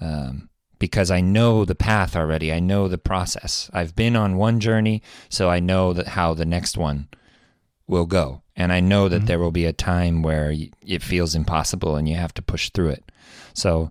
um, 0.00 0.48
because 0.78 1.10
I 1.10 1.20
know 1.20 1.64
the 1.64 1.74
path 1.74 2.16
already. 2.16 2.52
I 2.52 2.60
know 2.60 2.88
the 2.88 2.98
process. 2.98 3.70
I've 3.72 3.94
been 3.94 4.16
on 4.16 4.36
one 4.36 4.60
journey, 4.60 5.02
so 5.28 5.48
I 5.48 5.60
know 5.60 5.92
that 5.92 6.08
how 6.08 6.34
the 6.34 6.44
next 6.44 6.76
one 6.76 7.08
will 7.86 8.06
go, 8.06 8.42
and 8.56 8.72
I 8.72 8.80
know 8.80 9.08
that 9.08 9.22
mm. 9.22 9.26
there 9.26 9.38
will 9.38 9.52
be 9.52 9.64
a 9.64 9.72
time 9.72 10.22
where 10.22 10.54
it 10.86 11.02
feels 11.02 11.34
impossible 11.34 11.96
and 11.96 12.08
you 12.08 12.16
have 12.16 12.34
to 12.34 12.42
push 12.42 12.70
through 12.70 12.90
it. 12.90 13.10
So. 13.54 13.90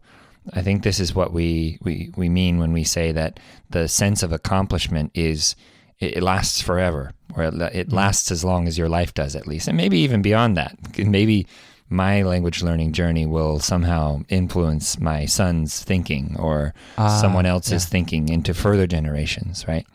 I 0.54 0.62
think 0.62 0.84
this 0.84 1.00
is 1.00 1.14
what 1.14 1.32
we, 1.34 1.78
we, 1.82 2.12
we 2.16 2.30
mean 2.30 2.58
when 2.60 2.74
we 2.74 2.84
say 2.84 3.12
that 3.12 3.40
the 3.70 3.88
sense 3.88 4.24
of 4.24 4.32
accomplishment 4.32 5.12
is 5.14 5.56
it, 6.00 6.18
it 6.18 6.24
lasts 6.24 6.62
forever, 6.62 7.12
or 7.36 7.44
it, 7.44 7.54
it 7.76 7.92
lasts 7.94 8.32
as 8.32 8.44
long 8.44 8.68
as 8.68 8.78
your 8.78 8.90
life 8.90 9.14
does, 9.14 9.36
at 9.36 9.48
least, 9.48 9.68
and 9.68 9.78
maybe 9.78 10.00
even 10.00 10.22
beyond 10.22 10.58
that. 10.58 10.76
Maybe 10.98 11.46
my 11.90 12.24
language 12.24 12.64
learning 12.64 12.94
journey 12.94 13.26
will 13.26 13.60
somehow 13.60 14.22
influence 14.30 15.00
my 15.00 15.26
son's 15.26 15.84
thinking 15.84 16.36
or 16.40 16.74
Ah, 16.98 17.20
someone 17.22 17.46
else's 17.46 17.84
yeah. 17.84 17.90
thinking 17.90 18.30
into 18.30 18.54
further 18.54 18.88
generations, 18.88 19.68
right? 19.68 19.86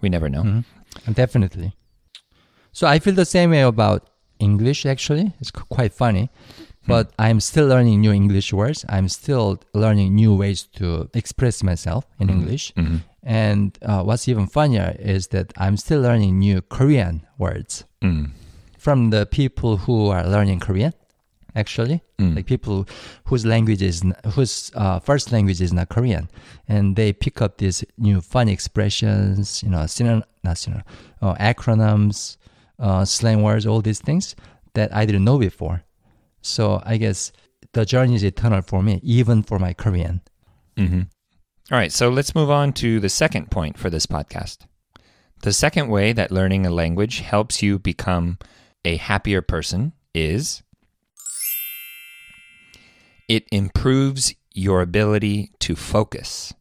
We 0.00 0.08
never 0.08 0.28
know. 0.28 0.42
Mm-hmm. 0.44 1.12
Definitely. 1.12 1.74
So 2.72 2.86
I 2.86 2.98
feel 3.00 3.14
the 3.14 3.24
same 3.26 3.50
way 3.50 3.62
about 3.62 4.08
English. 4.38 4.86
Actually, 4.86 5.32
it's 5.40 5.50
quite 5.50 5.92
funny, 5.92 6.30
but 6.86 7.12
I'm 7.18 7.40
still 7.40 7.66
learning 7.66 8.00
new 8.00 8.12
English 8.12 8.52
words. 8.52 8.84
I'm 8.88 9.08
still 9.08 9.60
learning 9.74 10.14
new 10.14 10.34
ways 10.34 10.62
to 10.78 11.08
express 11.14 11.62
myself 11.62 12.04
in 12.18 12.28
English. 12.30 12.72
And 13.24 13.78
uh, 13.82 14.02
what's 14.02 14.26
even 14.28 14.46
funnier 14.48 14.96
is 14.98 15.28
that 15.28 15.52
I'm 15.56 15.76
still 15.76 16.00
learning 16.00 16.38
new 16.38 16.60
Korean 16.62 17.22
words 17.38 17.84
Mm. 18.02 18.30
from 18.78 19.10
the 19.10 19.26
people 19.26 19.76
who 19.76 20.08
are 20.08 20.26
learning 20.26 20.58
Korean. 20.60 20.92
Actually, 21.54 22.00
like 22.18 22.46
people 22.46 22.86
whose 23.24 23.44
language 23.44 23.82
is 23.82 24.02
whose 24.34 24.72
uh, 24.74 24.98
first 25.00 25.30
language 25.32 25.60
is 25.60 25.70
not 25.72 25.88
Korean, 25.90 26.28
and 26.66 26.96
they 26.96 27.12
pick 27.12 27.42
up 27.42 27.58
these 27.58 27.84
new 27.98 28.20
funny 28.22 28.52
expressions, 28.52 29.62
you 29.62 29.68
know, 29.68 29.84
synon- 29.86 30.22
not 30.42 30.56
synonym, 30.56 30.84
uh, 31.20 31.34
acronyms, 31.34 32.38
uh, 32.78 33.04
slang 33.04 33.42
words, 33.42 33.66
all 33.66 33.82
these 33.82 34.00
things 34.00 34.34
that 34.74 34.88
I 34.96 35.04
didn't 35.04 35.24
know 35.24 35.38
before. 35.38 35.82
So 36.42 36.82
I 36.84 36.96
guess 36.96 37.32
the 37.72 37.86
journey 37.86 38.14
is 38.14 38.22
eternal 38.22 38.62
for 38.62 38.82
me, 38.82 39.00
even 39.02 39.42
for 39.42 39.58
my 39.58 39.72
Korean. 39.72 40.20
hmm 40.76 41.02
All 41.70 41.78
right, 41.78 41.92
so 41.92 42.08
let's 42.10 42.34
move 42.34 42.50
on 42.50 42.72
to 42.74 43.00
the 43.00 43.08
second 43.08 43.50
point 43.50 43.78
for 43.78 43.88
this 43.88 44.06
podcast. 44.06 44.58
The 45.42 45.52
second 45.52 45.88
way 45.88 46.12
that 46.12 46.30
learning 46.30 46.66
a 46.66 46.70
language 46.70 47.20
helps 47.20 47.62
you 47.62 47.78
become 47.78 48.38
a 48.84 48.96
happier 48.96 49.42
person 49.42 49.92
is 50.14 50.62
it 53.28 53.46
improves 53.50 54.34
your 54.54 54.82
ability 54.82 55.50
to 55.60 55.74
focus. 55.74 56.52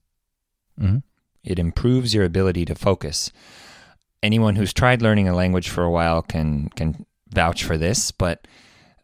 Mhm. 0.79 1.03
It 1.43 1.59
improves 1.59 2.13
your 2.13 2.23
ability 2.23 2.65
to 2.65 2.75
focus. 2.75 3.31
Anyone 4.23 4.55
who's 4.55 4.73
tried 4.73 5.01
learning 5.01 5.27
a 5.27 5.35
language 5.35 5.69
for 5.69 5.83
a 5.83 5.91
while 5.91 6.21
can 6.21 6.69
can 6.69 7.05
vouch 7.33 7.63
for 7.63 7.77
this, 7.77 8.11
but 8.11 8.47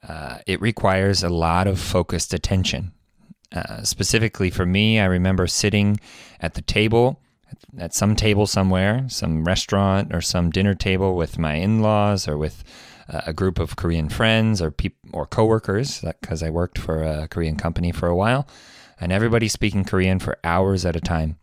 uh, 0.08 0.40
it 0.46 0.62
requires 0.62 1.24
a 1.24 1.30
lot 1.30 1.68
of 1.68 1.80
focused 1.80 2.34
attention. 2.34 2.92
Uh, 3.52 3.84
specifically 3.84 4.50
for 4.50 4.66
me, 4.66 5.00
I 5.00 5.06
remember 5.06 5.48
sitting 5.48 6.00
at 6.42 6.56
the 6.56 6.62
table, 6.62 7.22
at 7.78 7.94
some 7.94 8.16
table 8.16 8.46
somewhere, 8.46 9.06
some 9.08 9.46
restaurant 9.46 10.14
or 10.14 10.22
some 10.22 10.50
dinner 10.50 10.76
table 10.76 11.16
with 11.16 11.40
my 11.40 11.54
in-laws 11.56 12.28
or 12.28 12.38
with 12.38 12.64
uh, 13.10 13.22
a 13.26 13.34
group 13.34 13.58
of 13.58 13.78
Korean 13.78 14.10
friends 14.10 14.62
or 14.62 14.70
peop- 14.70 14.98
or 15.14 15.26
coworkers, 15.26 16.02
because 16.02 16.44
I 16.44 16.50
worked 16.50 16.78
for 16.78 17.04
a 17.04 17.28
Korean 17.30 17.56
company 17.56 17.94
for 17.94 18.08
a 18.08 18.16
while, 18.16 18.48
and 19.00 19.12
everybody 19.12 19.48
speaking 19.48 19.86
Korean 19.86 20.20
for 20.20 20.38
hours 20.44 20.86
at 20.86 20.98
a 20.98 21.02
time. 21.02 21.38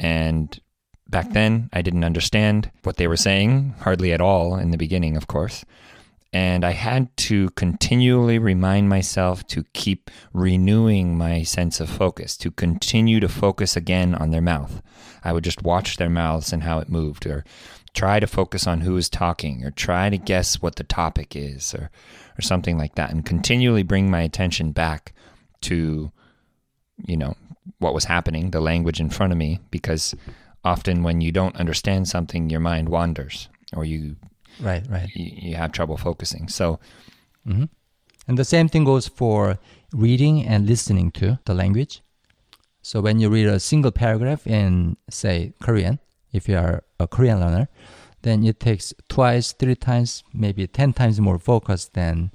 And 0.00 0.58
back 1.08 1.30
then, 1.30 1.70
I 1.72 1.80
didn't 1.80 2.04
understand 2.04 2.70
what 2.82 2.96
they 2.96 3.06
were 3.06 3.16
saying, 3.16 3.74
hardly 3.80 4.12
at 4.12 4.20
all 4.20 4.56
in 4.56 4.72
the 4.72 4.76
beginning, 4.76 5.16
of 5.16 5.28
course. 5.28 5.64
And 6.36 6.66
I 6.66 6.72
had 6.72 7.16
to 7.28 7.48
continually 7.50 8.38
remind 8.38 8.90
myself 8.90 9.46
to 9.46 9.64
keep 9.72 10.10
renewing 10.34 11.16
my 11.16 11.42
sense 11.44 11.80
of 11.80 11.88
focus, 11.88 12.36
to 12.36 12.50
continue 12.50 13.20
to 13.20 13.28
focus 13.28 13.74
again 13.74 14.14
on 14.14 14.32
their 14.32 14.42
mouth. 14.42 14.82
I 15.24 15.32
would 15.32 15.44
just 15.44 15.62
watch 15.62 15.96
their 15.96 16.10
mouths 16.10 16.52
and 16.52 16.62
how 16.62 16.78
it 16.78 16.90
moved, 16.90 17.24
or 17.24 17.42
try 17.94 18.20
to 18.20 18.26
focus 18.26 18.66
on 18.66 18.82
who 18.82 18.98
is 18.98 19.08
talking, 19.08 19.64
or 19.64 19.70
try 19.70 20.10
to 20.10 20.18
guess 20.18 20.60
what 20.60 20.76
the 20.76 20.84
topic 20.84 21.34
is, 21.34 21.74
or, 21.74 21.90
or 22.38 22.42
something 22.42 22.76
like 22.76 22.96
that, 22.96 23.10
and 23.10 23.24
continually 23.24 23.82
bring 23.82 24.10
my 24.10 24.20
attention 24.20 24.72
back 24.72 25.14
to, 25.62 26.12
you 27.06 27.16
know, 27.16 27.34
what 27.78 27.94
was 27.94 28.04
happening, 28.04 28.50
the 28.50 28.60
language 28.60 29.00
in 29.00 29.08
front 29.08 29.32
of 29.32 29.38
me, 29.38 29.58
because 29.70 30.14
often 30.62 31.02
when 31.02 31.22
you 31.22 31.32
don't 31.32 31.56
understand 31.56 32.08
something, 32.08 32.50
your 32.50 32.60
mind 32.60 32.90
wanders, 32.90 33.48
or 33.74 33.86
you 33.86 34.16
Right, 34.60 34.84
right. 34.88 35.08
you, 35.14 35.50
you 35.50 35.56
have 35.56 35.72
trouble 35.72 35.96
focusing. 35.96 36.48
So, 36.48 36.78
And 38.28 38.38
the 38.38 38.44
same 38.44 38.68
thing 38.68 38.84
goes 38.84 39.06
for 39.08 39.58
reading 39.92 40.44
and 40.44 40.66
listening 40.66 41.10
to 41.12 41.38
the 41.44 41.54
language. 41.54 42.02
So 42.82 43.00
when 43.00 43.18
you 43.20 43.28
read 43.28 43.46
a 43.46 43.60
single 43.60 43.90
paragraph 43.92 44.46
in, 44.46 44.96
say, 45.10 45.52
Korean, 45.60 45.98
if 46.32 46.48
you 46.48 46.56
are 46.56 46.84
a 47.00 47.06
Korean 47.06 47.40
learner, 47.40 47.68
then 48.22 48.44
it 48.44 48.60
takes 48.60 48.92
twice, 49.08 49.52
three 49.52 49.76
times, 49.76 50.24
maybe 50.32 50.66
10 50.66 50.92
times 50.92 51.20
more 51.20 51.38
focus 51.38 51.86
than 51.92 52.30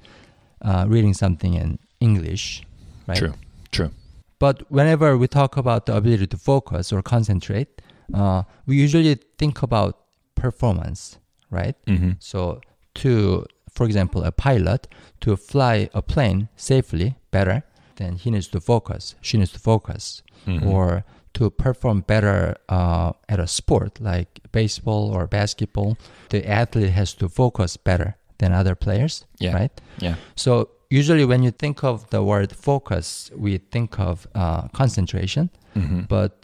uh, 0.61 0.85
reading 0.87 1.13
something 1.13 1.53
in 1.53 1.79
English, 1.99 2.63
right? 3.07 3.17
True. 3.17 3.33
True. 3.71 3.91
But 4.39 4.69
whenever 4.71 5.17
we 5.17 5.27
talk 5.27 5.55
about 5.55 5.85
the 5.85 5.95
ability 5.95 6.27
to 6.27 6.37
focus 6.37 6.91
or 6.91 7.01
concentrate, 7.01 7.81
uh, 8.13 8.43
we 8.65 8.75
usually 8.75 9.15
think 9.37 9.61
about 9.61 9.99
performance, 10.35 11.17
right? 11.51 11.75
hmm 11.87 12.11
So 12.19 12.61
to, 12.95 13.45
for 13.71 13.85
example, 13.85 14.23
a 14.23 14.31
pilot 14.31 14.87
to 15.21 15.35
fly 15.37 15.89
a 15.93 16.01
plane 16.01 16.47
safely 16.55 17.15
better, 17.31 17.63
then 17.95 18.15
he 18.15 18.31
needs 18.31 18.47
to 18.49 18.59
focus. 18.59 19.15
She 19.21 19.37
needs 19.37 19.51
to 19.51 19.59
focus, 19.59 20.23
Mhm. 20.47 20.65
or 20.65 21.03
to 21.33 21.49
perform 21.49 22.01
better 22.07 22.55
uh, 22.69 23.11
at 23.29 23.39
a 23.39 23.47
sport 23.47 23.99
like 24.01 24.39
baseball 24.51 25.11
or 25.15 25.27
basketball, 25.27 25.95
the 26.29 26.41
athlete 26.49 26.89
has 26.91 27.13
to 27.13 27.29
focus 27.29 27.77
better 27.77 28.15
than 28.39 28.51
other 28.53 28.75
players, 28.75 29.25
Yeah. 29.39 29.53
right? 29.53 29.81
Yeah. 30.01 30.15
So 30.35 30.69
usually 30.89 31.25
when 31.25 31.43
you 31.43 31.51
think 31.51 31.83
of 31.83 32.09
the 32.09 32.21
word 32.23 32.51
focus, 32.55 33.31
we 33.37 33.59
think 33.71 33.99
of 33.99 34.27
uh, 34.35 34.67
concentration, 34.73 35.49
hmm 35.73 36.01
but 36.09 36.40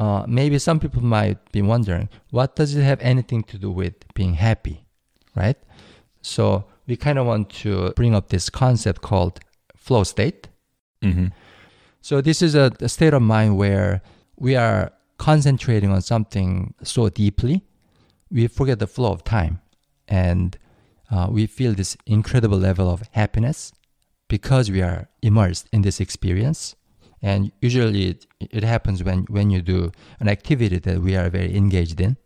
uh, 0.00 0.24
maybe 0.26 0.58
some 0.58 0.80
people 0.80 1.02
might 1.02 1.38
be 1.52 1.60
wondering, 1.60 2.08
what 2.30 2.56
does 2.56 2.74
it 2.74 2.82
have 2.82 3.00
anything 3.02 3.42
to 3.42 3.58
do 3.58 3.70
with 3.70 3.94
being 4.14 4.32
happy, 4.32 4.86
right? 5.36 5.58
So 6.22 6.64
we 6.86 6.96
kind 6.96 7.18
of 7.18 7.26
want 7.26 7.50
to 7.62 7.92
bring 7.96 8.14
up 8.14 8.30
this 8.30 8.48
concept 8.48 9.02
called 9.02 9.40
flow 9.76 10.04
state. 10.04 10.48
hmm 11.02 11.26
So 12.00 12.22
this 12.22 12.40
is 12.40 12.54
a, 12.54 12.72
a 12.80 12.88
state 12.88 13.12
of 13.12 13.20
mind 13.20 13.58
where 13.58 14.00
we 14.38 14.56
are 14.56 14.90
concentrating 15.18 15.90
on 15.92 16.00
something 16.00 16.72
so 16.82 17.10
deeply, 17.10 17.62
we 18.30 18.46
forget 18.46 18.78
the 18.78 18.86
flow 18.86 19.12
of 19.12 19.22
time, 19.22 19.60
and 20.08 20.56
uh, 21.10 21.28
we 21.30 21.46
feel 21.46 21.74
this 21.74 21.94
incredible 22.06 22.56
level 22.56 22.88
of 22.88 23.02
happiness 23.12 23.70
because 24.28 24.70
we 24.70 24.80
are 24.80 25.08
immersed 25.20 25.68
in 25.74 25.82
this 25.82 26.00
experience. 26.00 26.74
And 27.22 27.52
usually, 27.60 28.08
it, 28.08 28.26
it 28.40 28.64
happens 28.64 29.04
when 29.04 29.24
when 29.24 29.50
you 29.50 29.62
do 29.62 29.92
an 30.20 30.28
activity 30.28 30.78
that 30.78 31.00
we 31.00 31.16
are 31.16 31.28
very 31.28 31.54
engaged 31.54 32.00
in. 32.00 32.16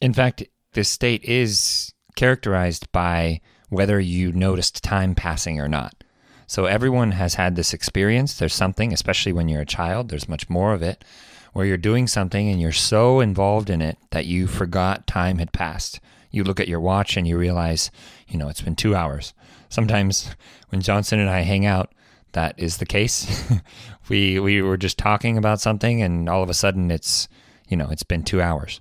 In 0.00 0.14
fact, 0.14 0.44
this 0.72 0.88
state 0.88 1.24
is 1.24 1.92
characterized 2.16 2.90
by 2.92 3.40
whether 3.68 4.00
you 4.00 4.32
noticed 4.32 4.82
time 4.82 5.14
passing 5.14 5.60
or 5.60 5.68
not. 5.68 6.04
So 6.46 6.64
everyone 6.64 7.10
has 7.12 7.34
had 7.34 7.56
this 7.56 7.74
experience. 7.74 8.38
There's 8.38 8.54
something, 8.54 8.92
especially 8.92 9.34
when 9.34 9.48
you're 9.48 9.60
a 9.60 9.66
child, 9.66 10.08
there's 10.08 10.28
much 10.28 10.48
more 10.48 10.72
of 10.72 10.82
it, 10.82 11.04
where 11.52 11.66
you're 11.66 11.76
doing 11.76 12.06
something 12.06 12.48
and 12.48 12.60
you're 12.60 12.72
so 12.72 13.20
involved 13.20 13.68
in 13.68 13.82
it 13.82 13.98
that 14.10 14.24
you 14.24 14.46
forgot 14.46 15.06
time 15.06 15.38
had 15.38 15.52
passed. 15.52 16.00
You 16.30 16.44
look 16.44 16.58
at 16.58 16.68
your 16.68 16.80
watch 16.80 17.16
and 17.16 17.28
you 17.28 17.36
realize, 17.36 17.90
you 18.28 18.38
know, 18.38 18.48
it's 18.48 18.62
been 18.62 18.76
two 18.76 18.94
hours. 18.94 19.34
Sometimes 19.68 20.34
when 20.70 20.80
Johnson 20.80 21.18
and 21.18 21.28
I 21.28 21.40
hang 21.40 21.66
out, 21.66 21.92
that 22.32 22.54
is 22.58 22.76
the 22.78 22.86
case. 22.86 23.50
we 24.08 24.38
we 24.40 24.62
were 24.62 24.76
just 24.76 24.98
talking 24.98 25.36
about 25.38 25.60
something 25.60 26.02
and 26.02 26.28
all 26.28 26.42
of 26.42 26.50
a 26.50 26.54
sudden 26.54 26.90
it's, 26.90 27.28
you 27.68 27.76
know, 27.76 27.88
it's 27.90 28.02
been 28.02 28.22
two 28.22 28.40
hours. 28.42 28.80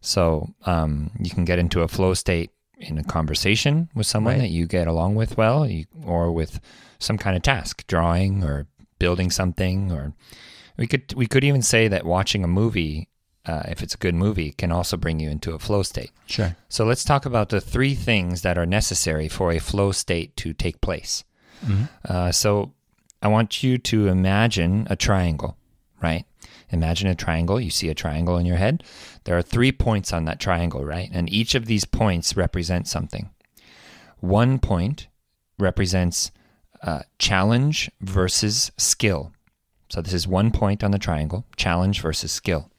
So 0.00 0.48
um, 0.66 1.10
you 1.18 1.30
can 1.30 1.44
get 1.44 1.58
into 1.58 1.82
a 1.82 1.88
flow 1.88 2.14
state 2.14 2.50
in 2.78 2.96
a 2.98 3.04
conversation 3.04 3.90
with 3.94 4.06
someone 4.06 4.34
Right. 4.34 4.40
that 4.42 4.48
you 4.50 4.66
get 4.66 4.86
along 4.86 5.14
with 5.14 5.36
well, 5.36 5.66
you, 5.68 5.84
or 6.04 6.32
with 6.32 6.60
some 6.98 7.18
kind 7.18 7.36
of 7.36 7.42
task, 7.42 7.86
drawing 7.86 8.42
or 8.42 8.66
building 8.98 9.30
something, 9.30 9.92
or 9.92 10.14
we 10.78 10.86
could 10.86 11.12
we 11.14 11.26
could 11.26 11.44
even 11.44 11.60
say 11.62 11.88
that 11.88 12.06
watching 12.06 12.42
a 12.44 12.48
movie, 12.48 13.08
uh, 13.44 13.64
if 13.68 13.82
it's 13.82 13.94
a 13.94 13.98
good 13.98 14.14
movie, 14.14 14.52
can 14.52 14.72
also 14.72 14.96
bring 14.96 15.20
you 15.20 15.28
into 15.28 15.52
a 15.54 15.58
flow 15.58 15.82
state. 15.82 16.10
Sure. 16.26 16.56
So 16.70 16.86
let's 16.86 17.04
talk 17.04 17.26
about 17.26 17.50
the 17.50 17.60
three 17.60 17.94
things 17.94 18.40
that 18.42 18.56
are 18.56 18.66
necessary 18.66 19.28
for 19.28 19.52
a 19.52 19.58
flow 19.58 19.92
state 19.92 20.34
to 20.36 20.54
take 20.54 20.80
place. 20.80 21.24
Uh, 22.08 22.32
so 22.32 22.72
I 23.22 23.28
want 23.28 23.62
you 23.62 23.78
to 23.78 24.08
imagine 24.08 24.86
a 24.90 24.96
triangle, 24.96 25.56
right? 26.02 26.24
Imagine 26.70 27.08
a 27.08 27.14
triangle. 27.14 27.60
You 27.60 27.70
see 27.70 27.88
a 27.88 27.94
triangle 27.94 28.38
in 28.38 28.46
your 28.46 28.56
head. 28.56 28.84
There 29.24 29.36
are 29.36 29.42
three 29.42 29.72
points 29.72 30.12
on 30.12 30.24
that 30.24 30.40
triangle, 30.40 30.84
right? 30.84 31.10
And 31.12 31.30
each 31.32 31.54
of 31.54 31.66
these 31.66 31.84
points 31.84 32.36
represents 32.36 32.90
something. 32.90 33.30
One 34.20 34.58
point 34.58 35.08
represents 35.58 36.30
uh, 36.82 37.02
challenge 37.18 37.90
versus 38.00 38.70
skill. 38.76 39.32
So 39.88 40.00
this 40.00 40.14
is 40.14 40.28
one 40.28 40.50
point 40.50 40.84
on 40.84 40.92
the 40.92 40.98
triangle: 40.98 41.44
challenge 41.56 42.00
versus 42.00 42.30
skill. 42.30 42.70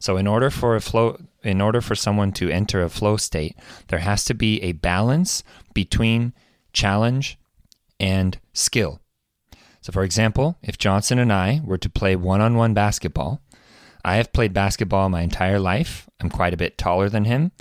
So 0.00 0.16
in 0.16 0.26
order 0.26 0.50
for 0.50 0.76
a 0.76 0.80
flow, 0.80 1.18
in 1.42 1.60
order 1.60 1.80
for 1.80 1.94
someone 1.94 2.32
to 2.32 2.48
enter 2.48 2.82
a 2.82 2.88
flow 2.88 3.16
state, 3.16 3.56
there 3.88 3.98
has 3.98 4.24
to 4.24 4.34
be 4.34 4.62
a 4.62 4.72
balance 4.72 5.44
between 5.74 6.32
challenge 6.72 7.38
and 8.04 8.38
skill. 8.52 9.00
So, 9.80 9.90
for 9.90 10.04
example, 10.04 10.58
if 10.62 10.76
Johnson 10.76 11.18
and 11.18 11.32
I 11.32 11.62
were 11.64 11.78
to 11.78 11.88
play 11.88 12.16
one 12.16 12.42
on 12.42 12.54
one 12.54 12.74
basketball, 12.74 13.40
I 14.04 14.16
have 14.16 14.32
played 14.34 14.52
basketball 14.52 15.08
my 15.08 15.22
entire 15.22 15.58
life. 15.58 16.06
I'm 16.20 16.28
quite 16.28 16.52
a 16.52 16.58
bit 16.58 16.76
taller 16.76 17.08
than 17.08 17.24
him, 17.24 17.52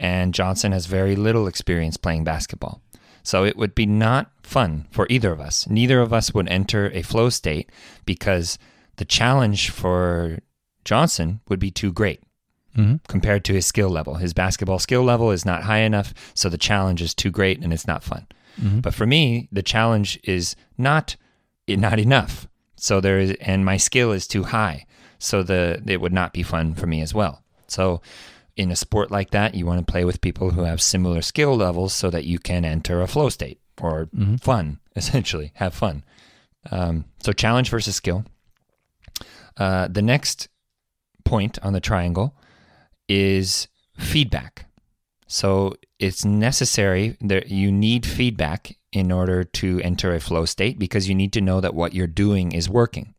and 0.00 0.34
Johnson 0.34 0.72
has 0.72 0.86
very 0.86 1.14
little 1.14 1.46
experience 1.46 1.96
playing 1.96 2.24
basketball. 2.24 2.82
So, 3.22 3.44
it 3.44 3.56
would 3.56 3.76
be 3.76 3.86
not 3.86 4.32
fun 4.42 4.88
for 4.90 5.06
either 5.08 5.30
of 5.30 5.40
us. 5.40 5.68
Neither 5.68 6.00
of 6.00 6.12
us 6.12 6.34
would 6.34 6.48
enter 6.48 6.90
a 6.90 7.02
flow 7.02 7.30
state 7.30 7.70
because 8.04 8.58
the 8.96 9.04
challenge 9.04 9.70
for 9.70 10.40
Johnson 10.84 11.40
would 11.48 11.60
be 11.60 11.70
too 11.70 11.92
great 11.92 12.20
hmm 12.74 12.96
compared 13.06 13.44
to 13.44 13.52
his 13.52 13.66
skill 13.66 13.90
level. 13.90 14.14
His 14.14 14.32
basketball 14.32 14.80
skill 14.80 15.02
level 15.02 15.30
is 15.30 15.44
not 15.44 15.62
high 15.62 15.80
enough, 15.80 16.12
so 16.34 16.48
the 16.48 16.58
challenge 16.58 17.02
is 17.02 17.14
too 17.14 17.30
great 17.30 17.60
and 17.60 17.72
it's 17.72 17.86
not 17.86 18.02
fun. 18.02 18.26
Hmm 18.60 18.80
But 18.80 18.94
for 18.94 19.06
me, 19.06 19.48
the 19.52 19.62
challenge 19.62 20.18
is 20.24 20.56
not 20.78 21.16
not 21.68 21.98
enough. 21.98 22.46
So 22.76 23.00
there 23.00 23.20
is, 23.20 23.36
and 23.40 23.64
my 23.64 23.76
skill 23.76 24.10
is 24.12 24.26
too 24.26 24.42
high. 24.44 24.86
So 25.18 25.42
the 25.42 25.82
it 25.86 26.00
would 26.00 26.12
not 26.12 26.32
be 26.32 26.42
fun 26.42 26.74
for 26.74 26.86
me 26.86 27.00
as 27.00 27.14
well. 27.14 27.42
So 27.68 28.00
in 28.56 28.70
a 28.70 28.76
sport 28.76 29.10
like 29.10 29.30
that, 29.30 29.54
you 29.54 29.64
want 29.64 29.78
to 29.86 29.90
play 29.92 30.04
with 30.04 30.20
people 30.20 30.50
who 30.50 30.64
have 30.64 30.82
similar 30.82 31.22
skill 31.22 31.56
levels 31.56 31.94
so 31.94 32.10
that 32.10 32.24
you 32.24 32.38
can 32.38 32.64
enter 32.64 33.00
a 33.00 33.06
flow 33.06 33.28
state 33.30 33.60
or 33.80 34.06
Mhm. 34.06 34.40
fun, 34.40 34.78
essentially, 34.96 35.52
have 35.54 35.72
fun. 35.74 36.02
Um, 36.70 37.04
so 37.22 37.32
challenge 37.32 37.70
versus 37.70 37.94
skill. 37.96 38.24
Uh, 39.56 39.88
the 39.88 40.02
next 40.02 40.48
point 41.24 41.58
on 41.62 41.72
the 41.72 41.80
triangle 41.80 42.34
is 43.08 43.68
feedback. 43.96 44.66
So 45.32 45.76
it's 45.98 46.26
necessary 46.26 47.16
that 47.22 47.48
you 47.48 47.72
need 47.72 48.04
feedback 48.04 48.76
in 48.92 49.10
order 49.10 49.44
to 49.44 49.80
enter 49.80 50.14
a 50.14 50.20
flow 50.20 50.44
state 50.44 50.78
because 50.78 51.08
you 51.08 51.14
need 51.14 51.32
to 51.32 51.40
know 51.40 51.58
that 51.62 51.72
what 51.72 51.94
you're 51.94 52.06
doing 52.06 52.52
is 52.52 52.68
working. 52.68 53.14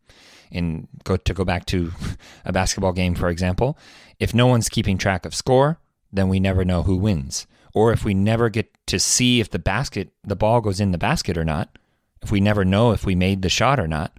And 0.52 0.88
go 1.06 1.18
to 1.18 1.34
go 1.34 1.44
back 1.44 1.66
to 1.66 1.92
a 2.46 2.52
basketball 2.52 2.94
game, 2.94 3.16
for 3.16 3.30
example, 3.30 3.80
if 4.20 4.32
no 4.32 4.46
one's 4.46 4.70
keeping 4.70 5.00
track 5.00 5.26
of 5.26 5.34
score, 5.34 5.80
then 6.12 6.30
we 6.30 6.40
never 6.40 6.64
know 6.64 6.84
who 6.84 6.98
wins. 6.98 7.48
Or 7.74 7.92
if 7.92 8.06
we 8.06 8.14
never 8.14 8.48
get 8.48 8.70
to 8.86 9.00
see 9.00 9.40
if 9.40 9.50
the 9.50 9.58
basket, 9.58 10.14
the 10.24 10.36
ball 10.36 10.62
goes 10.62 10.80
in 10.80 10.92
the 10.92 11.00
basket 11.00 11.36
or 11.36 11.44
not, 11.44 11.80
if 12.22 12.32
we 12.32 12.40
never 12.40 12.64
know 12.64 12.92
if 12.92 13.08
we 13.08 13.16
made 13.16 13.42
the 13.42 13.50
shot 13.50 13.80
or 13.80 13.88
not, 13.88 14.16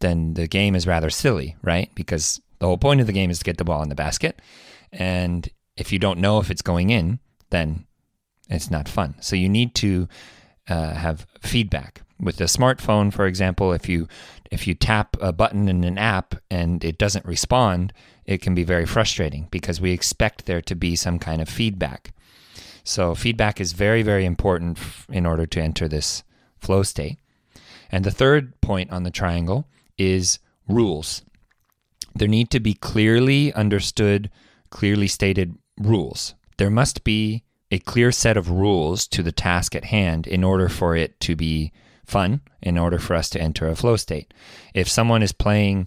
then 0.00 0.34
the 0.34 0.46
game 0.46 0.74
is 0.74 0.86
rather 0.86 1.08
silly, 1.08 1.56
right? 1.62 1.90
Because 1.94 2.38
the 2.58 2.66
whole 2.66 2.76
point 2.76 3.00
of 3.00 3.06
the 3.06 3.14
game 3.14 3.30
is 3.30 3.38
to 3.38 3.46
get 3.46 3.56
the 3.56 3.64
ball 3.64 3.82
in 3.82 3.88
the 3.88 3.94
basket. 3.94 4.42
And 4.92 5.48
if 5.78 5.92
you 5.92 5.98
don't 5.98 6.18
know 6.18 6.38
if 6.40 6.50
it's 6.50 6.62
going 6.62 6.90
in, 6.90 7.20
then 7.50 7.86
it's 8.50 8.70
not 8.70 8.88
fun. 8.88 9.14
So 9.20 9.36
you 9.36 9.48
need 9.48 9.74
to 9.76 10.08
uh, 10.68 10.94
have 10.94 11.26
feedback. 11.40 12.02
With 12.20 12.40
a 12.40 12.44
smartphone, 12.44 13.12
for 13.12 13.26
example, 13.26 13.72
if 13.72 13.88
you 13.88 14.08
if 14.50 14.66
you 14.66 14.74
tap 14.74 15.16
a 15.20 15.32
button 15.32 15.68
in 15.68 15.84
an 15.84 15.98
app 15.98 16.34
and 16.50 16.82
it 16.82 16.98
doesn't 16.98 17.24
respond, 17.24 17.92
it 18.24 18.42
can 18.42 18.54
be 18.56 18.64
very 18.64 18.86
frustrating 18.86 19.46
because 19.50 19.80
we 19.80 19.92
expect 19.92 20.46
there 20.46 20.62
to 20.62 20.74
be 20.74 20.96
some 20.96 21.20
kind 21.20 21.40
of 21.40 21.48
feedback. 21.48 22.12
So 22.82 23.14
feedback 23.14 23.60
is 23.60 23.72
very 23.72 24.02
very 24.02 24.24
important 24.24 24.78
in 25.08 25.26
order 25.26 25.46
to 25.46 25.60
enter 25.60 25.86
this 25.86 26.24
flow 26.56 26.82
state. 26.82 27.18
And 27.92 28.04
the 28.04 28.10
third 28.10 28.60
point 28.60 28.90
on 28.90 29.04
the 29.04 29.12
triangle 29.12 29.68
is 29.96 30.40
rules. 30.66 31.22
There 32.16 32.26
need 32.26 32.50
to 32.50 32.58
be 32.58 32.74
clearly 32.74 33.52
understood, 33.52 34.28
clearly 34.70 35.06
stated 35.06 35.56
rules. 35.78 36.34
There 36.56 36.70
must 36.70 37.04
be 37.04 37.44
a 37.70 37.78
clear 37.78 38.12
set 38.12 38.36
of 38.36 38.50
rules 38.50 39.06
to 39.08 39.22
the 39.22 39.32
task 39.32 39.74
at 39.74 39.84
hand 39.84 40.26
in 40.26 40.42
order 40.42 40.68
for 40.68 40.96
it 40.96 41.20
to 41.20 41.36
be 41.36 41.72
fun, 42.06 42.40
in 42.62 42.78
order 42.78 42.98
for 42.98 43.14
us 43.14 43.28
to 43.30 43.40
enter 43.40 43.68
a 43.68 43.76
flow 43.76 43.96
state. 43.96 44.32
If 44.74 44.88
someone 44.88 45.22
is 45.22 45.32
playing 45.32 45.86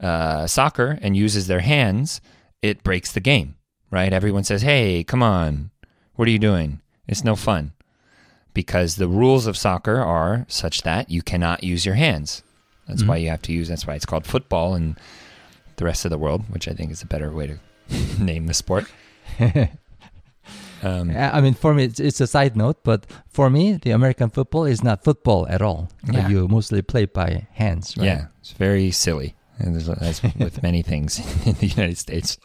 uh, 0.00 0.46
soccer 0.46 0.98
and 1.00 1.16
uses 1.16 1.46
their 1.46 1.60
hands, 1.60 2.20
it 2.62 2.82
breaks 2.82 3.12
the 3.12 3.20
game, 3.20 3.54
right? 3.90 4.12
Everyone 4.12 4.44
says, 4.44 4.62
hey, 4.62 5.04
come 5.04 5.22
on, 5.22 5.70
what 6.14 6.26
are 6.26 6.32
you 6.32 6.38
doing? 6.38 6.80
It's 7.06 7.24
no 7.24 7.36
fun 7.36 7.72
because 8.52 8.96
the 8.96 9.08
rules 9.08 9.46
of 9.46 9.56
soccer 9.56 9.98
are 9.98 10.44
such 10.48 10.82
that 10.82 11.10
you 11.10 11.22
cannot 11.22 11.62
use 11.64 11.86
your 11.86 11.94
hands. 11.94 12.42
That's 12.88 13.04
why 13.04 13.18
you 13.18 13.28
have 13.30 13.42
to 13.42 13.52
use. 13.52 13.68
That's 13.68 13.86
why 13.86 13.94
it's 13.94 14.06
called 14.06 14.26
football 14.26 14.74
in 14.74 14.96
the 15.76 15.84
rest 15.84 16.04
of 16.04 16.10
the 16.10 16.18
world, 16.18 16.42
which 16.50 16.66
I 16.66 16.72
think 16.72 16.90
is 16.90 17.02
a 17.02 17.06
better 17.06 17.30
way 17.30 17.46
to 17.46 17.58
name 18.22 18.46
the 18.46 18.54
sport. 18.54 18.86
Um, 20.82 21.10
I 21.14 21.40
mean, 21.40 21.54
for 21.54 21.74
me, 21.74 21.84
it's, 21.84 22.00
it's 22.00 22.20
a 22.20 22.26
side 22.26 22.56
note, 22.56 22.82
but 22.84 23.06
for 23.28 23.50
me, 23.50 23.74
the 23.74 23.90
American 23.90 24.30
football 24.30 24.64
is 24.64 24.82
not 24.82 25.04
football 25.04 25.46
at 25.48 25.60
all. 25.60 25.90
Yeah. 26.10 26.28
You 26.28 26.48
mostly 26.48 26.80
play 26.82 27.04
by 27.04 27.46
hands, 27.52 27.96
right? 27.96 28.06
Yeah, 28.06 28.26
it's 28.40 28.52
very 28.52 28.90
silly, 28.90 29.34
and 29.58 29.74
there's, 29.74 29.86
that's 29.86 30.22
with 30.22 30.62
many 30.62 30.82
things 30.82 31.18
in 31.46 31.54
the 31.54 31.66
United 31.66 31.98
States. 31.98 32.38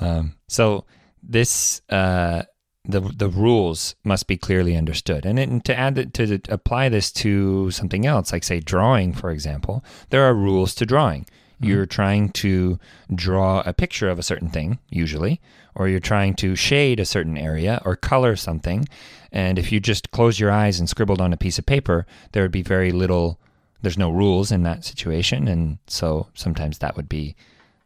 Um, 0.00 0.36
so 0.48 0.84
this 1.22 1.82
uh, 1.90 2.44
the 2.84 3.00
the 3.00 3.28
rules 3.28 3.96
must 4.04 4.26
be 4.26 4.36
clearly 4.36 4.76
understood, 4.76 5.26
and, 5.26 5.38
it, 5.38 5.48
and 5.48 5.64
to 5.64 5.76
add 5.76 5.98
it, 5.98 6.14
to 6.14 6.40
apply 6.48 6.88
this 6.88 7.10
to 7.12 7.70
something 7.72 8.06
else, 8.06 8.32
like 8.32 8.44
say 8.44 8.60
drawing, 8.60 9.12
for 9.12 9.30
example, 9.30 9.84
there 10.10 10.22
are 10.22 10.34
rules 10.34 10.74
to 10.76 10.86
drawing. 10.86 11.26
You're 11.62 11.84
trying 11.84 12.30
to 12.30 12.78
draw 13.14 13.62
a 13.66 13.74
picture 13.74 14.08
of 14.08 14.18
a 14.18 14.22
certain 14.22 14.48
thing, 14.48 14.78
usually, 14.88 15.42
or 15.74 15.88
you're 15.88 16.00
trying 16.00 16.34
to 16.34 16.56
shade 16.56 17.00
a 17.00 17.04
certain 17.04 17.36
area 17.38 17.80
or 17.84 17.96
color 17.96 18.36
something. 18.36 18.86
And 19.32 19.58
if 19.58 19.70
you 19.70 19.80
just 19.80 20.10
close 20.10 20.40
your 20.40 20.50
eyes 20.50 20.80
and 20.80 20.88
scribbled 20.88 21.20
on 21.20 21.32
a 21.32 21.36
piece 21.36 21.58
of 21.58 21.66
paper, 21.66 22.06
there 22.32 22.42
would 22.42 22.50
be 22.52 22.62
very 22.62 22.90
little. 22.92 23.38
There's 23.82 23.98
no 23.98 24.10
rules 24.10 24.52
in 24.52 24.62
that 24.64 24.84
situation, 24.84 25.48
and 25.48 25.78
so 25.86 26.28
sometimes 26.34 26.78
that 26.78 26.96
would 26.96 27.08
be 27.08 27.36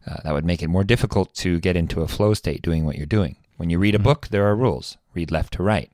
uh, 0.06 0.16
that 0.24 0.34
would 0.34 0.44
make 0.44 0.62
it 0.62 0.68
more 0.68 0.84
difficult 0.84 1.32
to 1.34 1.58
get 1.60 1.76
into 1.76 2.02
a 2.02 2.08
flow 2.08 2.34
state 2.34 2.60
doing 2.62 2.84
what 2.84 2.96
you're 2.96 3.06
doing. 3.06 3.36
When 3.56 3.70
you 3.70 3.78
read 3.78 3.94
a 3.94 3.98
book, 4.00 4.28
there 4.28 4.46
are 4.46 4.56
rules. 4.56 4.98
Read 5.14 5.30
left 5.30 5.54
to 5.54 5.62
right, 5.62 5.90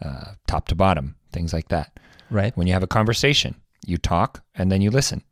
uh, 0.00 0.32
top 0.46 0.68
to 0.68 0.74
bottom, 0.74 1.16
things 1.32 1.52
like 1.52 1.68
that. 1.68 1.98
Right. 2.30 2.56
When 2.56 2.66
you 2.66 2.72
have 2.72 2.82
a 2.82 2.86
conversation, 2.86 3.56
you 3.86 3.98
talk 3.98 4.42
and 4.54 4.70
then 4.70 4.80
you 4.80 4.90
listen 4.90 5.22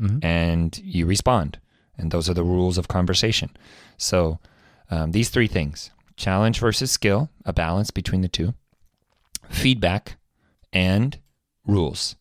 Mhm. 0.00 0.24
and 0.24 0.78
you 0.82 1.06
respond. 1.06 1.58
And 1.98 2.10
those 2.10 2.28
are 2.28 2.34
the 2.34 2.44
rules 2.44 2.78
of 2.78 2.88
conversation. 2.88 3.50
So 3.96 4.38
um, 4.90 5.12
these 5.12 5.28
three 5.28 5.46
things 5.46 5.90
challenge 6.16 6.60
versus 6.60 6.90
skill, 6.90 7.28
a 7.44 7.52
balance 7.52 7.90
between 7.90 8.22
the 8.22 8.28
two, 8.28 8.54
feedback, 9.50 10.16
and 10.72 11.18
rules. 11.66 12.16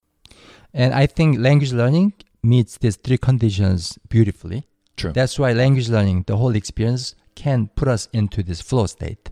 And 0.74 0.94
I 0.94 1.06
think 1.06 1.40
language 1.40 1.72
learning 1.72 2.14
meets 2.44 2.78
these 2.78 2.98
three 2.98 3.18
conditions 3.18 3.98
beautifully. 4.10 4.68
True. 4.98 5.14
That's 5.14 5.40
why 5.40 5.54
language 5.54 5.90
learning, 5.90 6.26
the 6.28 6.38
whole 6.38 6.56
experience, 6.56 7.16
can 7.36 7.70
put 7.76 7.88
us 7.88 8.08
into 8.14 8.44
this 8.44 8.62
flow 8.62 8.86
state. 8.86 9.30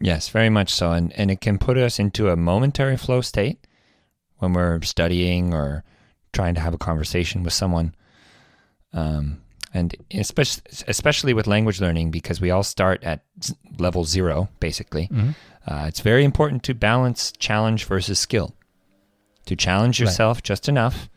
Yes, 0.00 0.28
very 0.28 0.50
much 0.50 0.72
so. 0.72 0.92
And, 0.92 1.12
and 1.14 1.30
it 1.30 1.40
can 1.40 1.58
put 1.58 1.76
us 1.76 1.98
into 1.98 2.30
a 2.30 2.36
momentary 2.36 2.96
flow 2.96 3.20
state 3.20 3.66
when 4.38 4.52
we're 4.52 4.80
studying 4.82 5.52
or 5.52 5.84
trying 6.32 6.54
to 6.54 6.60
have 6.60 6.74
a 6.74 6.78
conversation 6.78 7.42
with 7.42 7.52
someone. 7.52 7.94
Um, 8.92 9.42
and 9.74 9.94
especially, 10.12 10.62
especially 10.86 11.34
with 11.34 11.46
language 11.46 11.80
learning, 11.80 12.10
because 12.10 12.40
we 12.40 12.50
all 12.50 12.62
start 12.62 13.02
at 13.04 13.20
level 13.78 14.04
zero, 14.04 14.48
basically. 14.60 15.10
Uh, 15.66 15.84
it's 15.86 16.00
very 16.00 16.24
important 16.24 16.62
to 16.64 16.74
balance 16.74 17.32
challenge 17.38 17.84
versus 17.84 18.18
skill. 18.18 18.54
To 19.46 19.56
challenge 19.56 20.00
Right. 20.00 20.06
yourself 20.06 20.42
just 20.42 20.68
enough, 20.68 21.08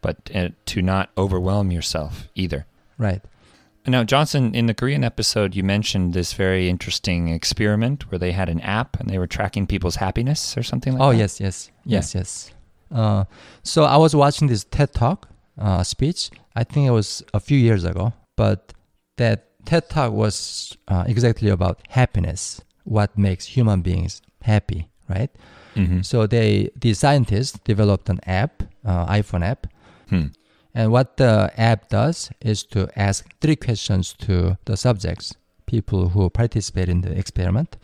but 0.00 0.30
uh, 0.34 0.48
to 0.66 0.82
not 0.82 1.10
overwhelm 1.16 1.70
yourself 1.70 2.28
either. 2.34 2.66
Right. 2.98 3.22
Now, 3.88 4.02
Johnson, 4.02 4.52
in 4.54 4.66
the 4.66 4.74
Korean 4.74 5.04
episode, 5.04 5.54
you 5.54 5.62
mentioned 5.62 6.12
this 6.12 6.32
very 6.32 6.68
interesting 6.68 7.28
experiment 7.28 8.10
where 8.10 8.18
they 8.18 8.32
had 8.32 8.48
an 8.48 8.60
app 8.62 8.98
and 8.98 9.08
they 9.08 9.18
were 9.18 9.28
tracking 9.28 9.64
people's 9.66 9.96
happiness 9.96 10.56
or 10.58 10.64
something 10.64 10.94
like 10.94 10.98
that. 11.00 11.04
oh, 11.06 11.12
that. 11.12 11.18
yes, 11.18 11.40
yes, 11.40 11.70
yes, 11.84 12.14
yes. 12.14 12.50
Uh, 12.90 13.24
so 13.62 13.84
I 13.84 13.96
was 13.96 14.14
watching 14.14 14.48
this 14.48 14.64
TED 14.64 14.92
Talk 14.92 15.28
uh, 15.58 15.84
speech. 15.84 16.30
I 16.56 16.64
think 16.64 16.86
it 16.88 16.90
was 16.90 17.22
a 17.34 17.40
few 17.40 17.58
years 17.58 17.84
ago, 17.84 18.12
but 18.36 18.72
that 19.18 19.38
TED 19.66 19.90
Talk 19.90 20.12
was 20.12 20.76
uh, 20.88 21.04
exactly 21.06 21.50
about 21.50 21.80
happiness, 21.90 22.60
what 22.84 23.16
makes 23.18 23.44
human 23.56 23.82
beings 23.82 24.22
happy, 24.42 24.88
right? 25.08 25.30
hmm 25.74 26.00
So 26.02 26.26
they, 26.26 26.70
the 26.80 26.94
scientists 26.94 27.58
developed 27.64 28.08
an 28.08 28.20
app, 28.26 28.62
uh, 28.84 29.06
iPhone 29.06 29.44
app, 29.44 29.66
Hmm. 30.08 30.26
and 30.72 30.92
what 30.92 31.16
the 31.16 31.50
app 31.56 31.88
does 31.88 32.30
is 32.40 32.62
to 32.72 32.88
ask 32.96 33.26
three 33.40 33.56
questions 33.56 34.14
to 34.26 34.56
the 34.64 34.76
subjects, 34.76 35.34
people 35.66 36.10
who 36.10 36.30
participate 36.30 36.88
in 36.88 37.00
the 37.00 37.10
experiment. 37.18 37.76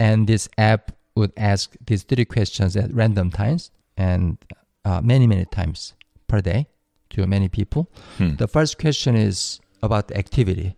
And 0.00 0.26
this 0.26 0.48
app 0.56 0.92
would 1.14 1.32
ask 1.36 1.76
these 1.86 2.04
three 2.04 2.24
questions 2.24 2.76
at 2.76 2.92
random 2.92 3.30
times 3.30 3.70
and 3.96 4.38
uh, 4.84 5.00
many, 5.02 5.26
many 5.26 5.44
times 5.44 5.94
per 6.26 6.40
day 6.40 6.66
to 7.10 7.26
many 7.26 7.48
people. 7.48 7.88
Hmm. 8.18 8.36
The 8.36 8.48
first 8.48 8.78
question 8.78 9.16
is 9.16 9.60
about 9.82 10.10
activity. 10.12 10.74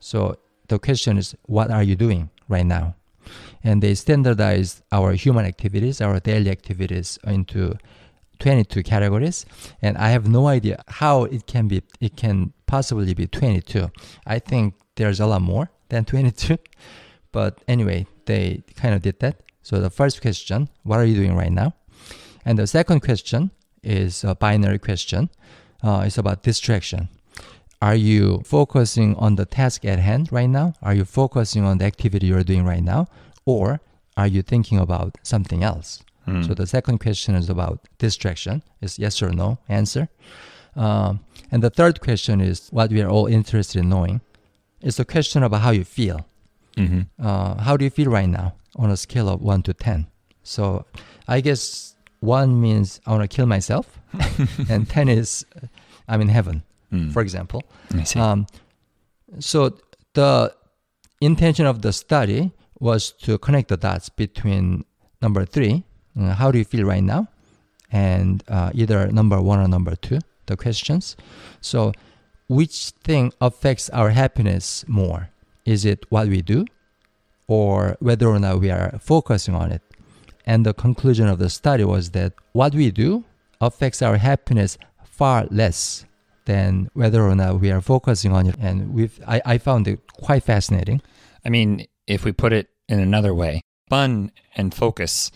So 0.00 0.36
the 0.68 0.78
question 0.78 1.18
is, 1.18 1.34
what 1.46 1.70
are 1.70 1.82
you 1.82 1.96
doing 1.96 2.30
right 2.48 2.66
now? 2.66 2.94
And 3.62 3.82
they 3.82 3.94
standardized 3.94 4.82
our 4.92 5.12
human 5.12 5.46
activities, 5.46 6.00
our 6.00 6.20
daily 6.20 6.50
activities 6.50 7.18
into 7.24 7.78
22 8.38 8.82
categories. 8.82 9.46
And 9.80 9.96
I 9.96 10.10
have 10.10 10.28
no 10.28 10.46
idea 10.48 10.82
how 10.88 11.24
it 11.24 11.46
can 11.46 11.68
be, 11.68 11.82
it 12.00 12.16
can 12.16 12.52
possibly 12.66 13.14
be 13.14 13.26
22. 13.26 13.90
I 14.26 14.38
think 14.38 14.74
there's 14.96 15.20
a 15.20 15.26
lot 15.26 15.42
more 15.42 15.70
than 15.88 16.04
22. 16.12 16.58
But 17.32 17.62
anyway, 17.66 18.06
they 18.26 18.62
kind 18.76 18.94
of 18.94 19.02
did 19.02 19.20
that. 19.20 19.40
So 19.62 19.80
the 19.80 19.90
first 19.90 20.20
question, 20.20 20.68
what 20.82 20.98
are 20.98 21.04
you 21.04 21.14
doing 21.14 21.34
right 21.34 21.52
now? 21.52 21.74
And 22.44 22.58
the 22.58 22.66
second 22.66 23.00
question 23.00 23.50
is 23.82 24.24
a 24.24 24.34
binary 24.34 24.78
question. 24.78 25.30
Uh, 25.84 26.02
it's 26.06 26.18
about 26.18 26.42
distraction. 26.42 27.08
Are 27.82 27.94
you 27.94 28.40
focusing 28.44 29.14
on 29.16 29.36
the 29.36 29.44
task 29.44 29.84
at 29.84 29.98
hand 29.98 30.32
right 30.32 30.48
now? 30.48 30.72
Are 30.80 30.94
you 30.94 31.04
focusing 31.04 31.64
on 31.64 31.78
the 31.78 31.84
activity 31.84 32.26
you're 32.28 32.42
doing 32.42 32.64
right 32.64 32.82
now? 32.82 33.08
Or 33.44 33.80
are 34.16 34.26
you 34.26 34.40
thinking 34.42 34.78
about 34.78 35.18
something 35.22 35.62
else? 35.62 36.02
Hmm. 36.24 36.42
So 36.42 36.54
the 36.54 36.66
second 36.66 36.98
question 36.98 37.34
is 37.34 37.50
about 37.50 37.80
distraction. 37.98 38.62
It's 38.80 38.98
yes 38.98 39.22
or 39.22 39.30
no 39.30 39.58
answer. 39.68 40.08
Um, 40.76 41.20
and 41.52 41.62
the 41.62 41.70
third 41.70 42.00
question 42.00 42.40
is 42.40 42.68
what 42.70 42.90
we 42.90 43.02
are 43.02 43.10
all 43.10 43.26
interested 43.26 43.80
in 43.80 43.90
knowing. 43.90 44.22
It's 44.80 44.98
a 44.98 45.04
question 45.04 45.42
about 45.42 45.60
how 45.60 45.70
you 45.70 45.84
feel. 45.84 46.24
Mhm. 46.76 47.06
Uh, 47.18 47.54
how 47.62 47.76
do 47.76 47.84
you 47.84 47.90
feel 47.90 48.10
right 48.10 48.28
now 48.28 48.54
on 48.76 48.90
a 48.90 48.96
scale 48.96 49.28
of 49.28 49.42
1 49.42 49.62
to 49.64 49.74
10? 49.74 50.06
So 50.42 50.86
I 51.28 51.40
guess 51.40 51.93
1 52.24 52.60
means 52.60 53.00
I 53.06 53.10
want 53.12 53.22
to 53.28 53.36
kill 53.36 53.46
myself, 53.46 53.98
and 54.68 54.88
10 54.88 55.08
is 55.08 55.44
uh, 55.56 55.66
I'm 56.08 56.20
in 56.20 56.28
heaven, 56.28 56.62
Hmm. 56.90 57.10
for 57.10 57.22
example. 57.22 57.62
Um, 58.16 58.46
so 59.40 59.76
the 60.14 60.54
intention 61.20 61.66
of 61.66 61.82
the 61.82 61.92
study 61.92 62.52
was 62.78 63.12
to 63.22 63.38
connect 63.38 63.68
the 63.68 63.76
dots 63.76 64.08
between 64.08 64.84
number 65.22 65.44
three, 65.44 65.84
uh, 66.20 66.34
how 66.34 66.50
do 66.52 66.58
you 66.58 66.64
feel 66.64 66.84
right 66.86 67.02
now, 67.02 67.28
and 67.90 68.42
uh, 68.48 68.70
either 68.74 69.06
number 69.12 69.40
one 69.40 69.58
or 69.60 69.68
number 69.68 69.96
two, 69.96 70.18
the 70.46 70.56
questions. 70.56 71.16
So, 71.60 71.92
which 72.48 72.90
thing 73.02 73.32
affects 73.40 73.88
our 73.90 74.10
happiness 74.10 74.84
more? 74.86 75.30
Is 75.64 75.84
it 75.86 76.04
what 76.10 76.28
we 76.28 76.42
do, 76.42 76.66
or 77.48 77.96
whether 78.00 78.28
or 78.28 78.38
not 78.38 78.60
we 78.60 78.70
are 78.70 78.98
focusing 79.00 79.54
on 79.54 79.72
it? 79.72 79.82
And 80.46 80.64
the 80.64 80.74
conclusion 80.74 81.26
of 81.28 81.38
the 81.38 81.48
study 81.48 81.84
was 81.84 82.10
that 82.10 82.32
what 82.52 82.74
we 82.74 82.90
do 82.90 83.24
affects 83.60 84.02
our 84.02 84.16
happiness 84.16 84.76
far 85.04 85.46
less 85.50 86.04
than 86.44 86.90
whether 86.92 87.22
or 87.22 87.34
not 87.34 87.60
we 87.60 87.70
are 87.70 87.80
focusing 87.80 88.32
on 88.32 88.46
it. 88.46 88.56
And 88.60 88.92
we've, 88.92 89.18
I, 89.26 89.40
I 89.44 89.58
found 89.58 89.88
it 89.88 90.00
quite 90.12 90.42
fascinating. 90.42 91.00
I 91.44 91.48
mean, 91.48 91.86
if 92.06 92.24
we 92.24 92.32
put 92.32 92.52
it 92.52 92.68
in 92.88 93.00
another 93.00 93.34
way, 93.34 93.62
fun 93.88 94.32
and 94.54 94.74
focus 94.74 95.30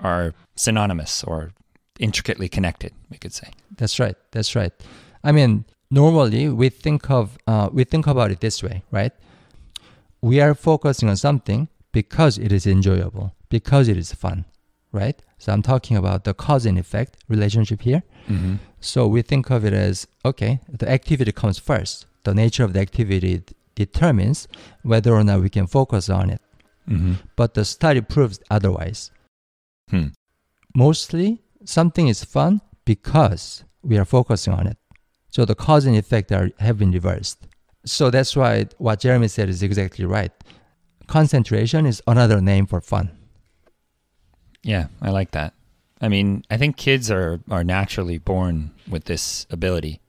are 0.00 0.34
synonymous 0.56 1.22
or 1.22 1.52
intricately 1.98 2.48
connected, 2.48 2.92
we 3.10 3.18
could 3.18 3.32
say. 3.32 3.50
That's 3.76 4.00
right. 4.00 4.16
That's 4.32 4.56
right. 4.56 4.72
I 5.22 5.32
mean, 5.32 5.64
normally 5.90 6.48
we 6.48 6.68
think 6.68 7.10
of 7.10 7.38
uh, 7.46 7.68
we 7.72 7.84
think 7.84 8.06
about 8.06 8.30
it 8.30 8.40
this 8.40 8.62
way, 8.62 8.82
right? 8.90 9.12
We 10.20 10.40
are 10.40 10.54
focusing 10.54 11.08
on 11.08 11.16
something 11.16 11.68
because 11.94 12.36
it 12.38 12.52
is 12.52 12.66
enjoyable, 12.66 13.32
because 13.48 13.88
it 13.88 13.96
is 13.96 14.12
fun, 14.12 14.44
right? 14.92 15.22
So 15.38 15.52
I'm 15.52 15.62
talking 15.62 15.96
about 15.96 16.24
the 16.24 16.34
cause 16.34 16.66
and 16.66 16.78
effect 16.78 17.16
relationship 17.28 17.80
here. 17.82 18.02
Mm-hmm. 18.28 18.56
So 18.80 19.06
we 19.06 19.22
think 19.22 19.48
of 19.50 19.64
it 19.64 19.72
as 19.72 20.06
okay, 20.24 20.60
the 20.68 20.88
activity 20.90 21.32
comes 21.32 21.58
first. 21.58 22.06
The 22.24 22.34
nature 22.34 22.64
of 22.64 22.72
the 22.72 22.80
activity 22.80 23.42
determines 23.74 24.48
whether 24.82 25.14
or 25.14 25.24
not 25.24 25.40
we 25.40 25.50
can 25.50 25.66
focus 25.66 26.10
on 26.10 26.30
it. 26.30 26.42
Mm-hmm. 26.90 27.14
But 27.36 27.54
the 27.54 27.64
study 27.64 28.00
proves 28.00 28.40
otherwise. 28.50 29.10
Hmm. 29.88 30.08
Mostly, 30.74 31.42
something 31.64 32.08
is 32.08 32.24
fun 32.24 32.60
because 32.84 33.64
we 33.82 33.98
are 33.98 34.04
focusing 34.04 34.52
on 34.52 34.66
it. 34.66 34.78
So 35.30 35.44
the 35.44 35.54
cause 35.54 35.86
and 35.86 35.96
effect 35.96 36.32
are, 36.32 36.50
have 36.58 36.78
been 36.78 36.90
reversed. 36.90 37.46
So 37.86 38.10
that's 38.10 38.34
why 38.34 38.66
what 38.78 39.00
Jeremy 39.00 39.28
said 39.28 39.48
is 39.48 39.62
exactly 39.62 40.04
right. 40.04 40.32
Concentration 41.06 41.86
is 41.86 42.02
another 42.06 42.40
name 42.40 42.66
for 42.66 42.80
fun. 42.80 43.10
Yeah, 44.62 44.86
I 45.02 45.10
like 45.10 45.32
that. 45.32 45.54
I 46.00 46.08
mean, 46.08 46.44
I 46.50 46.56
think 46.56 46.76
kids 46.76 47.10
are, 47.10 47.40
are 47.50 47.64
naturally 47.64 48.18
born 48.18 48.72
with 48.88 49.04
this 49.04 49.46
ability. 49.50 50.00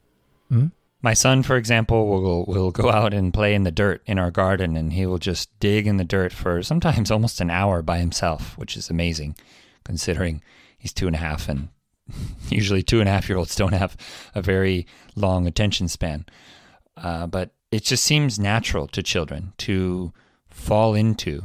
Mm? 0.52 0.72
My 1.02 1.14
son, 1.14 1.44
for 1.44 1.56
example, 1.56 2.08
will 2.08 2.46
will 2.46 2.72
go 2.72 2.90
out 2.90 3.14
and 3.14 3.34
play 3.34 3.54
in 3.54 3.64
the 3.64 3.72
dirt 3.72 4.02
in 4.08 4.18
our 4.18 4.32
garden, 4.32 4.76
and 4.76 4.94
he 4.94 5.06
will 5.06 5.20
just 5.20 5.50
dig 5.60 5.86
in 5.86 5.98
the 5.98 6.04
dirt 6.04 6.34
for 6.34 6.64
sometimes 6.64 7.12
almost 7.12 7.40
an 7.40 7.52
hour 7.52 7.82
by 7.82 8.00
himself, 8.00 8.58
which 8.58 8.76
is 8.76 8.90
amazing, 8.90 9.36
considering 9.84 10.42
he's 10.78 10.94
two 10.94 11.06
and 11.06 11.16
a 11.16 11.20
half, 11.20 11.48
and 11.48 11.70
usually 12.50 12.82
two 12.82 13.00
and 13.00 13.08
a 13.08 13.12
half 13.12 13.30
year 13.30 13.38
olds 13.38 13.56
don't 13.56 13.74
have 13.74 13.96
a 14.34 14.42
very 14.42 14.88
long 15.16 15.46
attention 15.46 15.88
span. 15.88 16.26
Uh, 16.98 17.28
but 17.28 17.52
it 17.72 17.84
just 17.84 18.04
seems 18.04 18.40
natural 18.40 18.88
to 18.88 19.04
children 19.04 19.54
to 19.60 20.12
fall 20.55 20.95
into 20.95 21.43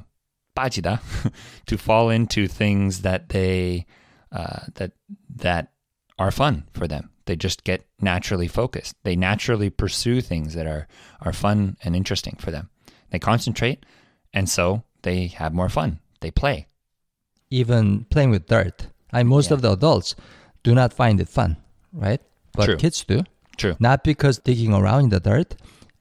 빠지다, 0.55 0.99
to 1.65 1.77
fall 1.77 2.09
into 2.09 2.47
things 2.47 3.01
that 3.01 3.29
they 3.29 3.85
uh, 4.31 4.67
that 4.75 4.91
that 5.35 5.71
are 6.17 6.31
fun 6.31 6.63
for 6.73 6.87
them. 6.87 7.09
They 7.25 7.35
just 7.35 7.63
get 7.63 7.85
naturally 7.99 8.47
focused. 8.47 8.95
They 9.03 9.15
naturally 9.15 9.69
pursue 9.69 10.21
things 10.21 10.53
that 10.53 10.67
are 10.67 10.87
are 11.21 11.33
fun 11.33 11.75
and 11.83 11.95
interesting 11.95 12.35
for 12.39 12.51
them. 12.51 12.69
They 13.09 13.19
concentrate, 13.19 13.85
and 14.33 14.47
so 14.49 14.83
they 15.03 15.27
have 15.27 15.53
more 15.53 15.69
fun. 15.69 15.99
They 16.21 16.31
play. 16.31 16.67
Even 17.49 18.05
playing 18.09 18.31
with 18.31 18.47
dirt. 18.47 18.87
I 19.13 19.23
most 19.23 19.49
Yeah. 19.49 19.55
of 19.55 19.61
the 19.61 19.71
adults 19.71 20.15
do 20.63 20.73
not 20.73 20.93
find 20.93 21.19
it 21.21 21.29
fun, 21.29 21.57
right? 21.93 22.21
But 22.53 22.65
True. 22.65 22.77
kids 22.77 23.03
do. 23.03 23.23
True. 23.57 23.75
Not 23.79 24.03
because 24.03 24.39
digging 24.39 24.73
around 24.73 25.03
in 25.05 25.09
the 25.09 25.19
dirt 25.19 25.55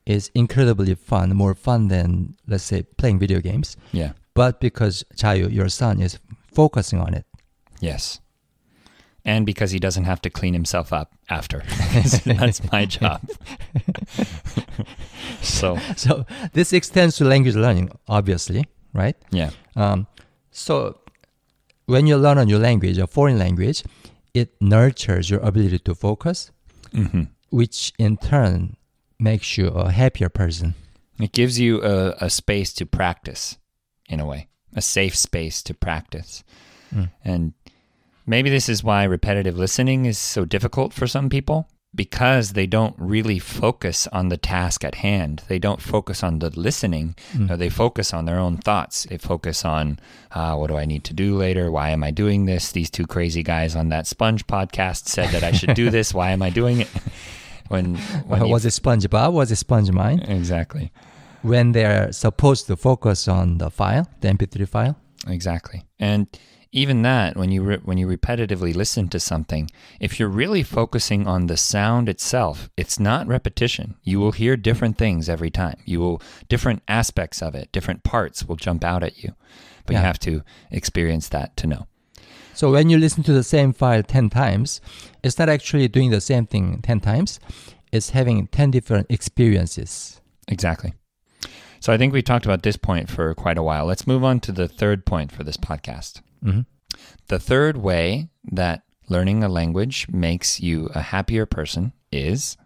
is 0.05 0.31
incredibly 0.33 0.95
fun, 0.95 1.35
more 1.35 1.53
fun 1.53 1.87
than 1.87 2.35
let's 2.47 2.63
say 2.63 2.83
playing 2.97 3.19
video 3.19 3.39
games, 3.41 3.77
Yeah. 3.91 4.13
but 4.33 4.59
because 4.59 5.03
Chayu, 5.15 5.51
your 5.51 5.69
son, 5.69 6.01
is 6.01 6.17
focusing 6.53 6.99
on 6.99 7.13
it. 7.13 7.25
Yes. 7.79 8.19
And 9.25 9.45
because 9.45 9.71
he 9.71 9.79
doesn't 9.79 10.05
have 10.05 10.21
to 10.21 10.29
clean 10.29 10.53
himself 10.53 10.91
up 10.93 11.13
after. 11.29 11.61
That's 12.25 12.71
my 12.71 12.85
job. 12.85 13.21
so, 15.41 15.77
So 15.95 16.25
this 16.53 16.73
extends 16.73 17.17
to 17.17 17.25
language 17.25 17.55
learning, 17.55 17.91
obviously, 18.07 18.65
right? 18.93 19.15
yeah. 19.31 19.51
Um, 19.75 20.07
so 20.51 20.99
when 21.85 22.07
you 22.07 22.17
learn 22.17 22.37
a 22.37 22.45
new 22.45 22.57
language, 22.57 22.97
a 22.97 23.07
foreign 23.07 23.37
language, 23.37 23.83
it 24.33 24.53
nurtures 24.61 25.29
your 25.29 25.39
ability 25.41 25.79
to 25.79 25.95
focus, 25.95 26.51
hmm 26.93 27.23
which 27.51 27.93
in 27.97 28.15
turn 28.15 28.75
makes 29.19 29.57
you 29.57 29.67
a 29.67 29.91
happier 29.91 30.29
person. 30.29 30.75
It 31.19 31.33
gives 31.33 31.59
you 31.59 31.83
a, 31.83 32.15
a 32.21 32.29
space 32.29 32.73
to 32.73 32.85
practice 32.85 33.57
in 34.09 34.19
a 34.19 34.25
way, 34.25 34.47
a 34.75 34.81
safe 34.81 35.15
space 35.15 35.61
to 35.63 35.73
practice. 35.73 36.43
Mm. 36.93 37.11
And 37.23 37.53
maybe 38.25 38.49
this 38.49 38.69
is 38.69 38.83
why 38.83 39.03
repetitive 39.03 39.57
listening 39.57 40.05
is 40.05 40.17
so 40.17 40.45
difficult 40.45 40.93
for 40.93 41.07
some 41.07 41.29
people 41.29 41.67
because 41.93 42.53
they 42.53 42.67
don't 42.67 42.95
really 42.97 43.39
focus 43.39 44.07
on 44.07 44.29
the 44.29 44.37
task 44.37 44.83
at 44.83 44.95
hand. 44.95 45.41
They 45.47 45.57
don't 45.57 45.81
focus 45.81 46.23
on 46.23 46.39
the 46.39 46.51
listening. 46.51 47.15
Mm. 47.33 47.49
No, 47.49 47.57
they 47.57 47.69
focus 47.69 48.13
on 48.13 48.25
their 48.25 48.37
own 48.37 48.57
thoughts. 48.57 49.05
They 49.09 49.17
focus 49.17 49.65
on 49.65 49.99
uh, 50.31 50.55
what 50.55 50.67
do 50.67 50.77
I 50.77 50.85
need 50.85 51.03
to 51.05 51.13
do 51.13 51.35
later? 51.35 51.71
Why 51.71 51.89
am 51.89 52.03
I 52.03 52.11
doing 52.11 52.45
this? 52.45 52.71
These 52.71 52.91
two 52.91 53.07
crazy 53.07 53.41
guys 53.41 53.75
on 53.75 53.89
that 53.89 54.05
Sponge 54.05 54.45
podcast 54.45 55.07
said 55.07 55.29
that 55.29 55.43
I 55.43 55.51
should 55.51 55.73
do 55.73 55.89
this. 55.89 56.13
Why 56.13 56.31
am 56.31 56.41
I 56.41 56.51
doing 56.51 56.81
it? 56.81 56.89
When, 57.69 57.95
when 58.27 58.41
Uh, 58.41 58.45
you- 58.45 58.51
was 58.51 58.65
it 58.65 58.73
SpongeBob? 58.73 59.31
Was 59.33 59.51
it 59.51 59.55
SpongeMind? 59.65 60.29
exactly. 60.29 60.91
When 61.41 61.71
they're 61.71 62.11
supposed 62.11 62.67
to 62.67 62.75
focus 62.75 63.27
on 63.27 63.59
the 63.59 63.69
file, 63.69 64.07
the 64.19 64.27
MP3 64.27 64.67
file. 64.67 64.97
Exactly. 65.27 65.83
And 65.97 66.27
even 66.71 67.01
that, 67.03 67.35
when 67.37 67.49
you 67.49 67.63
re- 67.63 67.79
when 67.83 67.97
you 67.97 68.05
repetitively 68.07 68.75
listen 68.75 69.07
to 69.09 69.19
something, 69.19 69.71
if 69.99 70.19
you're 70.19 70.27
really 70.43 70.63
focusing 70.63 71.27
on 71.27 71.47
the 71.47 71.57
sound 71.57 72.09
itself, 72.09 72.69
it's 72.77 72.99
not 72.99 73.25
repetition. 73.27 73.95
You 74.03 74.19
will 74.19 74.33
hear 74.33 74.55
different 74.57 74.97
things 74.97 75.29
every 75.29 75.49
time. 75.49 75.77
You 75.85 75.99
will 76.01 76.21
different 76.49 76.81
aspects 76.87 77.41
of 77.41 77.55
it, 77.55 77.71
different 77.71 78.03
parts 78.03 78.43
will 78.45 78.55
jump 78.57 78.83
out 78.83 79.01
at 79.03 79.23
you. 79.23 79.33
But 79.85 79.95
you 79.95 80.01
have 80.01 80.19
to 80.19 80.43
experience 80.71 81.29
that 81.29 81.55
to 81.57 81.67
know. 81.67 81.87
So 82.53 82.71
when 82.71 82.89
you 82.89 82.97
listen 82.99 83.23
to 83.23 83.33
the 83.33 83.43
same 83.43 83.71
file 83.73 84.03
10 84.03 84.29
times, 84.29 84.81
it's 85.23 85.37
not 85.39 85.49
actually 85.49 85.87
doing 85.87 86.09
the 86.11 86.21
same 86.21 86.45
thing 86.45 86.81
10 86.81 86.99
times. 86.99 87.39
It's 87.91 88.11
having 88.11 88.47
10 88.47 88.71
different 88.71 89.07
experiences. 89.09 90.21
Exactly. 90.47 90.93
So 91.79 91.93
I 91.93 91.97
think 91.97 92.13
we 92.13 92.21
talked 92.21 92.45
about 92.45 92.63
this 92.63 92.77
point 92.77 93.09
for 93.09 93.33
quite 93.33 93.57
a 93.57 93.63
while. 93.63 93.85
Let's 93.85 94.05
move 94.05 94.23
on 94.23 94.39
to 94.41 94.51
the 94.51 94.67
third 94.67 95.05
point 95.05 95.31
for 95.31 95.43
this 95.43 95.57
podcast. 95.57 96.21
Mhm. 96.43 96.65
The 97.27 97.39
third 97.39 97.77
way 97.77 98.29
that 98.51 98.83
learning 99.07 99.43
a 99.43 99.49
language 99.49 100.07
makes 100.09 100.59
you 100.59 100.89
a 100.93 101.01
happier 101.01 101.45
person 101.45 101.93
is 102.11 102.57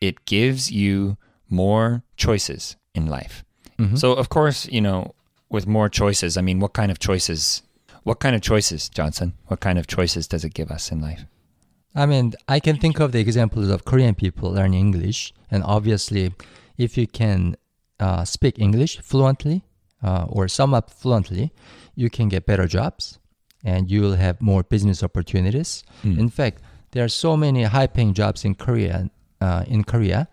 it 0.00 0.24
gives 0.26 0.70
you 0.70 1.16
more 1.48 2.02
choices 2.16 2.76
in 2.94 3.06
life. 3.06 3.44
Mhm. 3.78 3.98
So 3.98 4.12
of 4.12 4.28
course, 4.28 4.66
you 4.66 4.80
know, 4.80 5.14
with 5.48 5.66
more 5.66 5.88
choices, 5.88 6.36
I 6.36 6.42
mean, 6.42 6.60
what 6.60 6.72
kind 6.72 6.90
of 6.90 6.98
choices? 6.98 7.62
What 8.06 8.20
kind 8.20 8.36
of 8.36 8.40
choices, 8.40 8.88
Johnson? 8.88 9.32
What 9.48 9.58
kind 9.58 9.80
of 9.80 9.88
choices 9.88 10.28
does 10.28 10.44
it 10.44 10.54
give 10.54 10.70
us 10.70 10.92
in 10.92 11.00
life? 11.00 11.24
I 11.92 12.06
mean, 12.06 12.34
I 12.46 12.60
can 12.60 12.76
think 12.76 13.00
of 13.00 13.10
the 13.10 13.18
examples 13.18 13.68
of 13.68 13.84
Korean 13.84 14.14
people 14.14 14.52
learning 14.52 14.78
English, 14.78 15.34
and 15.50 15.64
obviously, 15.64 16.32
if 16.78 16.96
you 16.96 17.08
can 17.08 17.56
uh, 17.98 18.24
speak 18.24 18.60
English 18.60 19.00
fluently 19.00 19.64
uh, 20.04 20.26
or 20.28 20.46
somewhat 20.46 20.88
fluently, 20.88 21.50
you 21.96 22.08
can 22.08 22.28
get 22.28 22.46
better 22.46 22.68
jobs, 22.68 23.18
and 23.64 23.90
you 23.90 24.02
will 24.02 24.14
have 24.14 24.40
more 24.40 24.62
business 24.62 25.02
opportunities. 25.02 25.82
Mm. 26.04 26.16
In 26.16 26.28
fact, 26.28 26.62
there 26.92 27.02
are 27.02 27.08
so 27.08 27.36
many 27.36 27.64
high-paying 27.64 28.14
jobs 28.14 28.44
in 28.44 28.54
Korea, 28.54 29.10
uh, 29.40 29.64
in 29.66 29.82
Korea, 29.82 30.28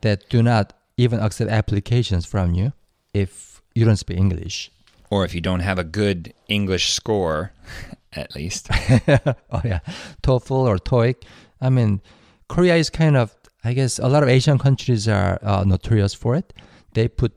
that 0.00 0.26
do 0.30 0.42
not 0.42 0.72
even 0.96 1.20
accept 1.20 1.50
applications 1.50 2.24
from 2.24 2.54
you 2.54 2.72
if 3.12 3.60
you 3.74 3.84
don't 3.84 3.98
speak 3.98 4.16
English. 4.16 4.70
Or 5.10 5.24
if 5.24 5.34
you 5.34 5.40
don't 5.40 5.60
have 5.60 5.78
a 5.78 5.84
good 5.84 6.32
English 6.48 6.92
score, 6.92 7.52
at 8.12 8.34
least. 8.34 8.68
oh 9.50 9.62
yeah, 9.64 9.80
TOEFL 10.22 10.50
or 10.66 10.76
TOEIC. 10.78 11.16
I 11.60 11.70
mean, 11.70 12.00
Korea 12.48 12.76
is 12.76 12.90
kind 12.90 13.16
of. 13.16 13.34
I 13.64 13.72
guess 13.74 13.98
a 13.98 14.08
lot 14.08 14.22
of 14.22 14.28
Asian 14.28 14.56
countries 14.58 15.08
are 15.08 15.38
uh, 15.42 15.64
notorious 15.66 16.14
for 16.14 16.36
it. 16.36 16.52
They 16.94 17.08
put 17.08 17.32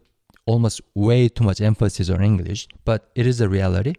almost 0.45 0.79
way 0.93 1.27
too 1.29 1.43
much 1.43 1.59
emphasis 1.61 2.09
on 2.09 2.21
English, 2.23 2.67
but 2.85 3.09
it 3.15 3.25
is 3.25 3.41
a 3.41 3.49
reality. 3.49 3.93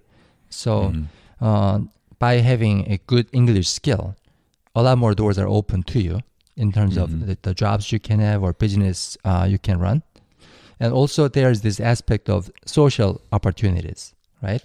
So, 0.48 0.92
Mhm. 0.92 1.06
uh, 1.40 1.78
by 2.18 2.34
having 2.34 2.88
a 2.90 2.98
good 3.06 3.26
English 3.32 3.68
skill, 3.68 4.14
a 4.74 4.82
lot 4.82 4.98
more 4.98 5.14
doors 5.14 5.36
are 5.38 5.48
open 5.48 5.82
to 5.84 6.00
you 6.00 6.20
in 6.56 6.70
terms 6.72 6.94
Mhm. 6.96 7.02
of 7.02 7.26
the, 7.26 7.36
the 7.42 7.54
jobs 7.54 7.90
you 7.92 7.98
can 7.98 8.20
have 8.20 8.42
or 8.42 8.52
business 8.52 9.16
uh, 9.24 9.46
you 9.50 9.58
can 9.58 9.78
run. 9.80 10.02
And 10.82 10.92
also, 10.92 11.28
there's 11.28 11.60
this 11.60 11.78
aspect 11.78 12.28
of 12.28 12.50
social 12.66 13.20
opportunities, 13.30 14.14
right? 14.42 14.64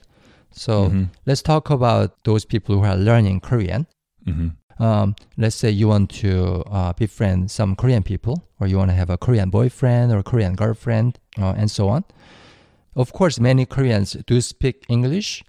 So, 0.51 0.73
Mhm. 0.89 1.09
let's 1.27 1.43
talk 1.43 1.69
about 1.69 2.07
those 2.23 2.43
people 2.53 2.73
who 2.77 2.85
are 2.91 2.97
learning 3.09 3.41
Korean. 3.49 3.85
Mhm. 4.25 4.49
Um, 4.79 5.15
let's 5.37 5.55
say 5.61 5.69
you 5.69 5.87
want 5.87 6.09
to 6.23 6.63
uh, 6.77 6.93
befriend 6.93 7.51
some 7.51 7.75
Korean 7.75 8.01
people, 8.01 8.35
or 8.59 8.65
you 8.67 8.77
want 8.77 8.89
to 8.89 8.95
have 9.01 9.11
a 9.11 9.17
Korean 9.17 9.49
boyfriend 9.51 10.11
or 10.11 10.23
Korean 10.23 10.55
girlfriend, 10.55 11.19
uh, 11.37 11.53
and 11.61 11.69
so 11.69 11.83
on. 11.95 12.03
Of 12.95 13.13
course, 13.13 13.39
many 13.39 13.65
Koreans 13.65 14.17
do 14.25 14.41
speak 14.41 14.85
English, 14.89 15.43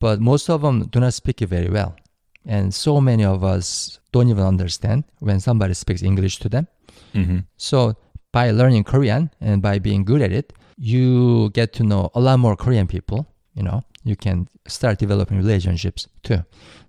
but 0.00 0.20
most 0.20 0.50
of 0.50 0.60
them 0.60 0.76
do 0.92 1.00
not 1.00 1.14
speak 1.14 1.40
it 1.40 1.48
very 1.48 1.70
well. 1.70 1.92
And 2.44 2.74
so 2.74 3.00
many 3.00 3.24
of 3.24 3.42
us 3.42 3.98
don't 4.12 4.28
even 4.28 4.44
understand 4.44 5.04
when 5.20 5.40
somebody 5.40 5.74
speaks 5.74 6.02
English 6.02 6.38
to 6.40 6.48
them. 6.48 6.66
Mhm. 7.14 7.44
So, 7.56 7.94
by 8.32 8.50
learning 8.50 8.84
Korean 8.84 9.30
and 9.40 9.62
by 9.62 9.78
being 9.78 10.04
good 10.04 10.22
at 10.22 10.32
it, 10.32 10.52
you 10.76 11.50
get 11.50 11.72
to 11.74 11.82
know 11.82 12.10
a 12.14 12.20
lot 12.20 12.38
more 12.38 12.56
Korean 12.56 12.86
people. 12.86 13.26
You 13.54 13.62
know, 13.62 13.84
you 14.04 14.16
can 14.16 14.48
start 14.66 14.98
developing 14.98 15.36
relationships 15.36 16.08
too. 16.22 16.44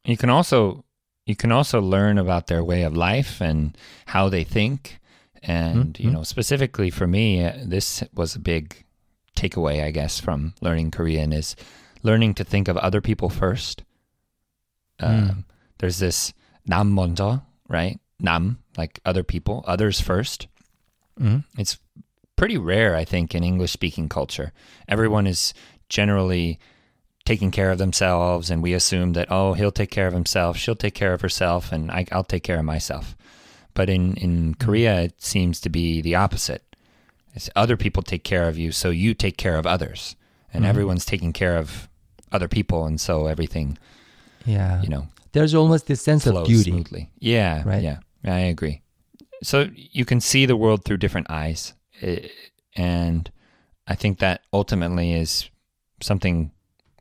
You 0.05 0.17
can 0.17 0.29
also 0.29 0.85
you 1.25 1.35
can 1.35 1.51
also 1.51 1.81
learn 1.81 2.17
about 2.17 2.47
their 2.47 2.63
way 2.63 2.83
of 2.83 2.95
life 2.95 3.41
and 3.41 3.77
how 4.05 4.29
they 4.29 4.43
think. 4.43 4.99
And 5.43 5.93
mm-hmm. 5.93 6.03
you 6.03 6.11
know, 6.11 6.23
specifically 6.23 6.89
for 6.89 7.07
me, 7.07 7.43
uh, 7.43 7.53
this 7.63 8.03
was 8.13 8.35
a 8.35 8.39
big 8.39 8.85
takeaway, 9.35 9.83
I 9.83 9.91
guess, 9.91 10.19
from 10.19 10.53
learning 10.61 10.91
Korean 10.91 11.33
is 11.33 11.55
learning 12.03 12.35
to 12.35 12.43
think 12.43 12.67
of 12.67 12.77
other 12.77 13.01
people 13.01 13.29
first. 13.29 13.83
Mm. 14.99 15.07
Um, 15.07 15.29
hmm. 15.29 15.39
there's 15.79 15.97
this 15.97 16.33
nam 16.67 16.93
먼저, 16.93 17.41
right? 17.67 17.99
Nam, 18.19 18.59
like 18.77 18.99
other 19.03 19.23
people, 19.23 19.63
others 19.67 19.99
first. 19.99 20.47
Mhm. 21.21 21.43
It's 21.57 21.77
pretty 22.35 22.57
rare, 22.57 22.95
I 22.95 23.05
think, 23.05 23.35
in 23.35 23.43
English 23.43 23.71
speaking 23.71 24.09
culture. 24.09 24.51
Everyone 24.87 25.27
is 25.27 25.53
generally 25.89 26.59
taking 27.25 27.51
care 27.51 27.69
of 27.71 27.77
themselves, 27.77 28.49
and 28.49 28.63
we 28.63 28.73
assume 28.73 29.13
that, 29.13 29.27
oh, 29.29 29.53
he'll 29.53 29.71
take 29.71 29.91
care 29.91 30.07
of 30.07 30.13
himself, 30.13 30.57
she'll 30.57 30.75
take 30.75 30.95
care 30.95 31.13
of 31.13 31.21
herself, 31.21 31.71
and 31.71 31.91
I, 31.91 32.05
I'll 32.11 32.23
take 32.23 32.43
care 32.43 32.57
of 32.57 32.65
myself. 32.65 33.15
But 33.75 33.89
in, 33.89 34.15
in 34.15 34.55
Korea, 34.55 35.01
it 35.01 35.21
seems 35.21 35.59
to 35.61 35.69
be 35.69 36.01
the 36.01 36.15
opposite. 36.15 36.63
It's 37.35 37.49
other 37.55 37.77
people 37.77 38.01
take 38.03 38.23
care 38.23 38.49
of 38.49 38.57
you, 38.57 38.71
so 38.71 38.89
you 38.89 39.13
take 39.13 39.37
care 39.37 39.57
of 39.57 39.65
others. 39.67 40.15
And 40.53 40.65
Mhm. 40.65 40.67
everyone's 40.69 41.05
taking 41.05 41.31
care 41.31 41.57
of 41.57 41.87
other 42.31 42.47
people, 42.47 42.85
and 42.85 42.99
so 42.99 43.27
everything, 43.27 43.77
Yeah. 44.45 44.81
you 44.81 44.89
know, 44.89 45.07
There's 45.33 45.53
almost 45.55 45.85
this 45.87 46.01
sense 46.01 46.25
of 46.27 46.45
beauty. 46.45 46.71
smoothly. 46.71 47.09
Yeah, 47.19 47.63
Right. 47.65 47.81
Yeah, 47.83 47.99
I 48.25 48.39
agree. 48.39 48.81
So 49.41 49.69
you 49.75 50.05
can 50.05 50.21
see 50.21 50.45
the 50.45 50.55
world 50.55 50.83
through 50.83 50.97
different 50.97 51.27
eyes, 51.29 51.73
eh, 52.01 52.27
and 52.75 53.29
I 53.87 53.95
think 53.95 54.19
that 54.19 54.41
ultimately 54.53 55.13
is 55.13 55.49
something 56.01 56.51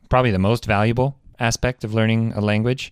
probably 0.09 0.31
the 0.31 0.39
most 0.39 0.65
valuable 0.65 1.17
aspect 1.39 1.83
of 1.83 1.93
learning 1.93 2.33
a 2.33 2.41
language 2.41 2.91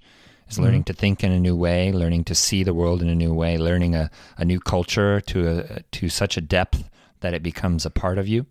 is 0.49 0.59
learning 0.59 0.83
to 0.85 0.93
think 0.93 1.23
in 1.23 1.31
a 1.31 1.39
new 1.39 1.55
way, 1.55 1.91
learning 1.91 2.23
to 2.25 2.35
see 2.35 2.63
the 2.63 2.73
world 2.73 3.01
in 3.01 3.09
a 3.09 3.15
new 3.15 3.33
way, 3.33 3.57
learning 3.57 3.95
a, 3.95 4.09
a 4.37 4.45
new 4.45 4.59
culture 4.59 5.21
to 5.21 5.47
a, 5.47 5.81
to 5.91 6.09
such 6.09 6.37
a 6.37 6.41
depth 6.41 6.89
that 7.19 7.33
it 7.33 7.43
becomes 7.43 7.85
a 7.85 7.89
part 7.89 8.17
of 8.17 8.27
you. 8.27 8.45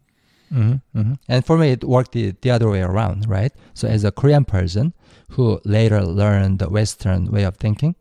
hmm 0.50 0.76
hmm 0.94 1.14
And 1.28 1.44
for 1.44 1.58
me, 1.58 1.72
it 1.72 1.84
worked 1.84 2.12
the, 2.12 2.34
the 2.40 2.50
other 2.50 2.68
way 2.70 2.80
around, 2.80 3.28
right? 3.28 3.52
So, 3.74 3.88
as 3.88 4.04
a 4.04 4.12
Korean 4.12 4.44
person 4.44 4.94
who 5.30 5.60
later 5.64 6.02
learned 6.02 6.58
the 6.58 6.70
Western 6.70 7.30
way 7.30 7.44
of 7.44 7.56
thinking, 7.56 7.94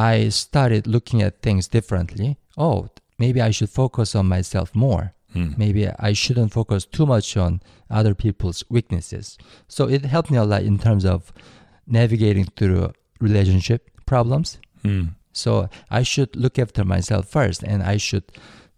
I 0.00 0.30
started 0.30 0.86
looking 0.86 1.20
at 1.22 1.42
things 1.42 1.68
differently. 1.68 2.38
Oh, 2.56 2.88
maybe 3.18 3.40
I 3.40 3.50
should 3.50 3.70
focus 3.70 4.14
on 4.14 4.26
myself 4.26 4.74
more. 4.74 5.04
Hmm. 5.32 5.52
Maybe 5.56 5.82
I 5.88 6.12
shouldn't 6.12 6.52
focus 6.52 6.84
too 6.84 7.06
much 7.06 7.36
on 7.36 7.60
other 7.88 8.14
people's 8.14 8.64
weaknesses. 8.68 9.38
So, 9.68 9.88
it 9.88 10.04
helped 10.04 10.30
me 10.30 10.38
a 10.38 10.44
lot 10.44 10.62
in 10.62 10.78
terms 10.78 11.04
of 11.04 11.32
navigating 11.86 12.46
through 12.56 12.92
relationship 13.20 13.90
problems. 14.06 14.58
Hmm. 14.82 15.08
So 15.32 15.68
I 15.90 16.02
should 16.02 16.34
look 16.36 16.58
after 16.58 16.84
myself 16.84 17.28
first 17.28 17.62
and 17.62 17.82
I 17.82 17.96
should 17.96 18.24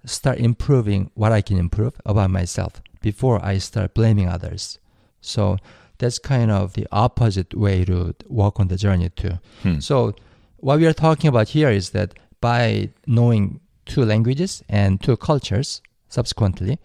start 0.04 0.38
improving 0.38 1.11
what 1.14 1.32
I 1.32 1.40
can 1.40 1.58
improve 1.58 1.94
about 2.04 2.30
myself 2.30 2.82
before 3.00 3.44
I 3.44 3.58
start 3.58 3.94
blaming 3.94 4.28
others. 4.28 4.78
So 5.20 5.56
that's 5.98 6.18
kind 6.18 6.50
of 6.50 6.74
the 6.74 6.87
opposite 6.90 7.54
way 7.54 7.85
to 7.85 8.14
walk 8.28 8.61
on 8.61 8.68
the 8.68 8.76
journey 8.76 9.08
too. 9.11 9.38
Hmm. 9.62 9.78
So 9.78 10.14
what 10.62 10.79
we 10.81 10.87
are 10.87 10.92
talking 11.07 11.29
about 11.29 11.48
here 11.57 11.70
is 11.70 11.90
that 11.90 12.09
by 12.40 12.88
knowing 13.07 13.61
two 13.85 14.05
languages 14.05 14.62
and 14.68 15.01
two 15.03 15.16
cultures 15.16 15.83
subsequently, 16.09 16.79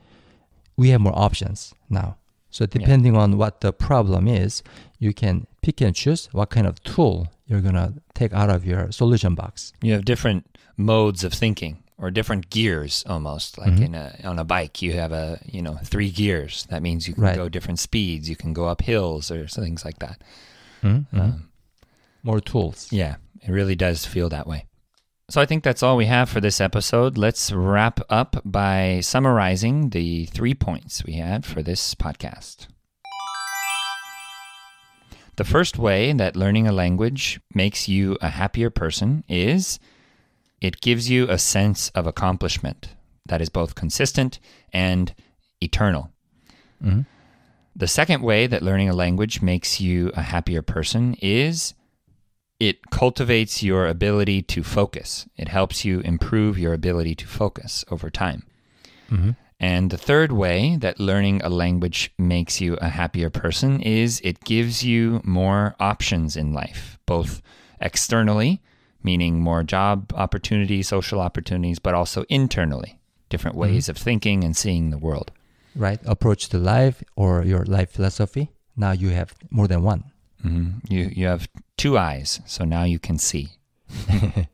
we 0.76 0.90
have 0.90 1.02
more 1.02 1.18
options 1.18 1.74
now. 1.90 2.18
So 2.50 2.66
depending 2.66 3.16
on 3.16 3.38
what 3.38 3.62
the 3.62 3.72
problem 3.72 4.28
is, 4.28 4.64
you 5.00 5.14
can 5.14 5.46
pick 5.62 5.82
and 5.82 5.96
choose 5.96 6.28
what 6.32 6.50
kind 6.50 6.66
of 6.68 6.82
tool 6.84 7.28
you're 7.48 7.62
gonna 7.62 7.94
take 8.14 8.34
out 8.34 8.50
of 8.50 8.66
your 8.66 8.92
solution 8.92 9.36
box. 9.36 9.74
You 9.82 9.94
have 9.94 10.06
different 10.06 10.42
modes 10.76 11.24
of 11.24 11.34
thinking 11.34 11.74
or 12.00 12.10
different 12.12 12.50
gears 12.50 13.04
almost 13.08 13.58
like 13.58 13.74
Mhm. 13.74 13.86
in 13.86 13.96
a 13.96 14.08
on 14.24 14.38
a 14.40 14.44
bike 14.44 14.82
you 14.86 14.94
have 14.94 15.12
a 15.12 15.40
you 15.56 15.62
know 15.62 15.76
three 15.84 16.12
gears 16.12 16.66
that 16.70 16.82
means 16.84 17.08
you 17.08 17.14
can 17.16 17.24
Right. 17.24 17.36
go 17.36 17.50
different 17.50 17.80
speeds 17.80 18.30
you 18.30 18.36
can 18.36 18.54
go 18.54 18.66
up 18.68 18.82
hills 18.84 19.32
or 19.32 19.48
things 19.48 19.84
like 19.84 19.98
that 20.00 20.18
Mhm. 20.84 21.06
um, 21.20 21.50
more 22.24 22.40
tools. 22.40 22.88
yeah 22.92 23.16
it 23.42 23.52
really 23.52 23.76
does 23.76 24.06
feel 24.06 24.30
that 24.30 24.48
way 24.48 24.66
so 25.30 25.40
i 25.42 25.46
think 25.46 25.64
that's 25.64 25.84
all 25.84 25.98
we 25.98 26.06
have 26.06 26.30
for 26.30 26.42
this 26.42 26.60
episode 26.62 27.18
let's 27.18 27.52
wrap 27.52 28.00
up 28.10 28.42
by 28.46 29.00
summarizing 29.02 29.90
the 29.92 30.26
three 30.28 30.54
points 30.54 31.04
we 31.06 31.14
had 31.14 31.46
for 31.46 31.62
this 31.64 31.96
podcast 31.96 32.68
the 35.36 35.44
first 35.44 35.78
way 35.78 36.12
that 36.14 36.36
learning 36.36 36.68
a 36.68 36.72
language 36.72 37.40
makes 37.54 37.88
you 37.88 38.18
a 38.22 38.30
happier 38.30 38.70
person 38.70 39.24
is 39.30 39.80
it 40.60 40.82
gives 40.82 41.10
you 41.10 41.30
a 41.30 41.38
sense 41.38 41.90
of 41.90 42.08
accomplishment 42.08 42.96
that 43.28 43.42
is 43.42 43.50
both 43.50 43.76
consistent 43.76 44.40
and 44.74 45.14
eternal. 45.62 46.10
Mhm. 46.84 47.06
The 47.76 47.88
second 47.88 48.24
way 48.24 48.48
that 48.48 48.64
learning 48.64 48.90
a 48.90 48.94
language 48.94 49.42
makes 49.42 49.80
you 49.80 50.12
a 50.16 50.24
happier 50.24 50.64
person 50.64 51.16
is 51.22 51.76
it 52.60 52.90
cultivates 52.90 53.62
your 53.62 53.88
ability 53.88 54.42
to 54.42 54.64
focus. 54.64 55.28
It 55.38 55.48
helps 55.48 55.86
you 55.86 56.00
improve 56.02 56.58
your 56.58 56.74
ability 56.74 57.16
to 57.16 57.28
focus 57.28 57.86
over 57.92 58.10
time. 58.10 58.44
Mhm. 59.10 59.36
And 59.60 59.90
the 59.90 59.98
third 59.98 60.32
way 60.32 60.76
that 60.78 61.00
learning 61.00 61.42
a 61.44 61.50
language 61.50 62.12
makes 62.18 62.62
you 62.62 62.76
a 62.76 62.90
happier 62.90 63.30
person 63.30 63.82
is 63.82 64.22
it 64.24 64.44
gives 64.44 64.84
you 64.84 65.22
more 65.24 65.76
options 65.80 66.38
in 66.38 66.54
life, 66.54 67.00
both 67.06 67.42
externally, 67.82 68.62
meaning 69.04 69.40
more 69.40 69.64
job 69.64 70.12
opportunities, 70.16 70.88
social 70.88 71.20
opportunities, 71.20 71.80
but 71.80 71.96
also 71.96 72.24
internally, 72.30 73.00
different 73.30 73.56
ways 73.56 73.90
of 73.90 73.98
thinking 73.98 74.44
and 74.44 74.56
seeing 74.56 74.90
the 74.90 74.98
world. 74.98 75.32
Right? 75.76 76.00
Approach 76.06 76.50
to 76.50 76.58
life 76.58 77.04
or 77.16 77.44
your 77.44 77.66
life 77.66 77.92
philosophy. 77.92 78.52
Now 78.76 78.92
you 78.92 79.10
have 79.10 79.34
more 79.50 79.68
than 79.68 79.82
one. 79.84 80.04
Hmm 80.48 80.70
You 80.90 81.10
you 81.16 81.28
have 81.28 81.48
two 81.78 81.98
eyes, 81.98 82.40
so 82.46 82.64
now 82.66 82.84
you 82.84 83.00
can 83.00 83.18
see. 83.18 83.50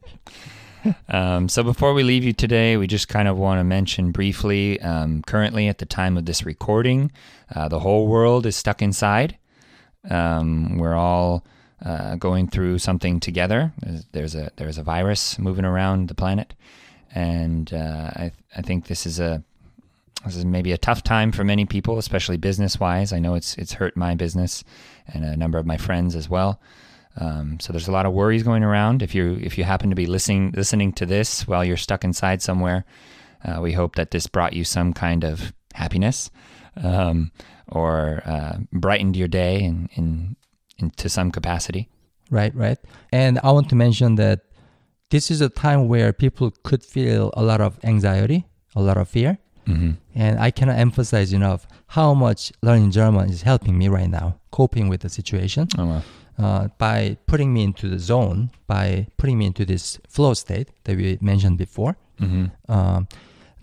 um, 1.08 1.48
so 1.50 1.64
before 1.64 1.94
we 1.94 2.04
leave 2.04 2.24
you 2.24 2.34
today, 2.34 2.76
we 2.78 2.88
just 2.88 3.08
kind 3.08 3.28
of 3.28 3.38
want 3.38 3.60
to 3.60 3.64
mention 3.64 4.12
briefly. 4.12 4.80
Um, 4.82 5.22
currently, 5.26 5.68
at 5.68 5.78
the 5.78 5.86
time 5.86 6.18
of 6.18 6.26
this 6.26 6.46
recording, 6.46 7.12
uh, 7.56 7.68
the 7.70 7.80
whole 7.80 8.08
world 8.08 8.46
is 8.46 8.56
stuck 8.56 8.82
inside. 8.82 9.38
Um, 10.10 10.78
we're 10.78 10.96
all 10.96 11.46
uh, 11.86 12.16
going 12.16 12.48
through 12.50 12.80
something 12.80 13.20
together. 13.20 13.72
There's- 13.82 14.06
There's 14.12 14.36
a 14.36 14.52
there's 14.58 14.78
a 14.78 14.84
virus 14.84 15.40
moving 15.40 15.66
around 15.66 16.08
the 16.10 16.16
planet, 16.16 16.54
and 17.16 17.74
uh, 17.74 18.12
I 18.16 18.32
I 18.58 18.62
think 18.62 18.88
this 18.88 19.06
is 19.06 19.20
a 19.20 19.44
this 20.26 20.38
is 20.38 20.46
maybe 20.46 20.72
a 20.72 20.78
tough 20.78 21.04
time 21.04 21.32
for 21.32 21.44
many 21.44 21.66
people, 21.66 21.98
especially 21.98 22.38
business 22.38 22.80
wise. 22.80 23.12
I 23.12 23.20
know 23.20 23.36
it's 23.36 23.56
it's 23.58 23.74
hurt 23.74 23.98
my 23.98 24.16
business 24.16 24.64
and 25.08 25.24
a 25.24 25.38
number 25.38 25.58
of 25.58 25.66
my 25.66 25.78
friends 25.78 26.16
as 26.16 26.30
well. 26.30 26.62
Um, 27.18 27.60
so 27.60 27.72
there's 27.72 27.88
a 27.88 27.92
lot 27.92 28.06
of 28.06 28.14
worries 28.14 28.44
going 28.44 28.64
around. 28.64 29.04
If 29.04 29.14
you 29.14 29.38
if 29.42 29.58
you 29.58 29.64
happen 29.64 29.90
to 29.90 29.96
be 29.96 30.06
listening 30.06 30.54
listening 30.56 30.94
to 30.94 31.06
this 31.06 31.48
while 31.48 31.64
you're 31.64 31.78
stuck 31.78 32.04
inside 32.04 32.42
somewhere, 32.42 32.86
uh, 33.44 33.60
we 33.62 33.74
hope 33.74 33.96
that 33.96 34.12
this 34.12 34.28
brought 34.28 34.54
you 34.54 34.64
some 34.64 34.94
kind 34.94 35.24
of 35.24 35.54
happiness 35.74 36.32
um, 36.78 37.32
or 37.68 38.24
uh, 38.26 38.58
brightened 38.72 39.16
your 39.16 39.28
day 39.28 39.62
in, 39.62 39.90
in 39.96 40.36
in 40.78 40.90
to 40.92 41.10
some 41.10 41.32
capacity. 41.32 41.90
Right, 42.32 42.56
right. 42.56 42.78
And 43.12 43.40
I 43.44 43.52
want 43.52 43.70
to 43.70 43.76
mention 43.76 44.16
that 44.16 44.42
this 45.12 45.30
is 45.30 45.42
a 45.42 45.50
time 45.50 45.88
where 45.88 46.12
people 46.14 46.52
could 46.64 46.84
feel 46.84 47.32
a 47.36 47.44
lot 47.44 47.62
of 47.62 47.78
anxiety, 47.84 48.48
a 48.76 48.82
lot 48.82 48.98
of 48.98 49.08
fear. 49.08 49.38
Mm-hmm. 49.67 49.91
And 50.15 50.39
I 50.39 50.52
cannot 50.52 50.78
emphasize 50.78 51.34
enough 51.34 51.65
how 51.88 52.13
much 52.13 52.52
learning 52.62 52.91
German 52.91 53.30
is 53.30 53.41
helping 53.43 53.78
me 53.78 53.88
right 53.88 54.10
now, 54.10 54.39
coping 54.52 54.89
with 54.89 55.02
the 55.02 55.10
situation. 55.10 55.67
Oh 55.78 55.86
well. 55.86 56.04
Uh, 56.38 56.67
by 56.80 57.15
putting 57.28 57.54
me 57.54 57.63
into 57.63 57.88
the 57.88 57.99
zone, 57.99 58.49
by 58.67 59.06
putting 59.17 59.38
me 59.38 59.45
into 59.45 59.65
this 59.65 59.99
flow 60.10 60.34
state 60.34 60.69
that 60.86 60.97
we 60.97 61.17
mentioned 61.21 61.58
before, 61.58 61.95
Mm-hmm. 62.19 62.71
um, 62.71 63.08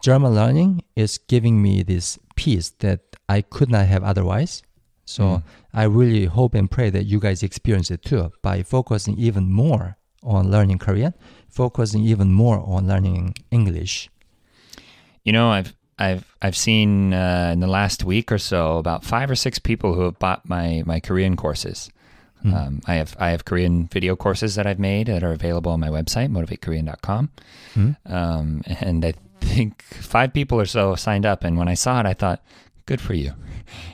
German 0.02 0.34
learning 0.34 0.82
is 0.96 1.18
giving 1.18 1.62
me 1.62 1.82
this 1.84 2.18
peace 2.34 2.70
that 2.80 3.00
I 3.28 3.42
could 3.42 3.70
not 3.70 3.86
have 3.86 4.02
otherwise. 4.02 4.62
So 5.04 5.22
Mm. 5.24 5.42
I 5.74 5.84
really 5.84 6.24
hope 6.26 6.54
and 6.54 6.70
pray 6.70 6.90
that 6.90 7.04
you 7.06 7.20
guys 7.20 7.42
experience 7.42 7.90
it 7.90 8.02
too 8.02 8.32
by 8.42 8.62
focusing 8.62 9.16
even 9.18 9.52
more 9.52 9.96
on 10.22 10.50
learning 10.50 10.78
Korean, 10.78 11.14
focusing 11.48 12.02
even 12.04 12.32
more 12.32 12.58
on 12.60 12.86
learning 12.88 13.34
English. 13.50 14.08
You 15.24 15.32
know, 15.32 15.50
I've 15.50 15.74
I've 16.00 16.24
I've 16.40 16.56
seen 16.56 17.12
uh, 17.12 17.50
in 17.52 17.60
the 17.60 17.66
last 17.66 18.04
week 18.04 18.32
or 18.32 18.38
so 18.38 18.78
about 18.78 19.04
five 19.04 19.30
or 19.30 19.36
six 19.36 19.58
people 19.58 19.94
who 19.94 20.02
have 20.02 20.18
bought 20.18 20.48
my 20.48 20.82
my 20.86 21.00
Korean 21.00 21.36
courses. 21.36 21.90
Hmm. 22.42 22.54
Um, 22.54 22.80
I 22.86 22.94
have 22.94 23.16
I 23.20 23.30
have 23.30 23.44
Korean 23.44 23.86
video 23.86 24.16
courses 24.16 24.54
that 24.54 24.66
I've 24.66 24.78
made 24.78 25.08
that 25.08 25.22
are 25.22 25.32
available 25.32 25.72
on 25.72 25.80
my 25.80 25.88
website 25.88 26.30
motivatekorean.com. 26.30 27.30
Hmm? 27.74 27.90
Um, 28.06 28.62
and 28.66 29.04
I 29.04 29.12
think 29.40 29.82
five 29.82 30.32
people 30.32 30.58
or 30.60 30.66
so 30.66 30.94
signed 30.94 31.26
up. 31.26 31.44
And 31.44 31.58
when 31.58 31.68
I 31.68 31.74
saw 31.74 32.01
it, 32.01 32.07
I 32.07 32.14
thought, 32.14 32.42
good 32.86 33.01
for 33.01 33.14
you. 33.14 33.34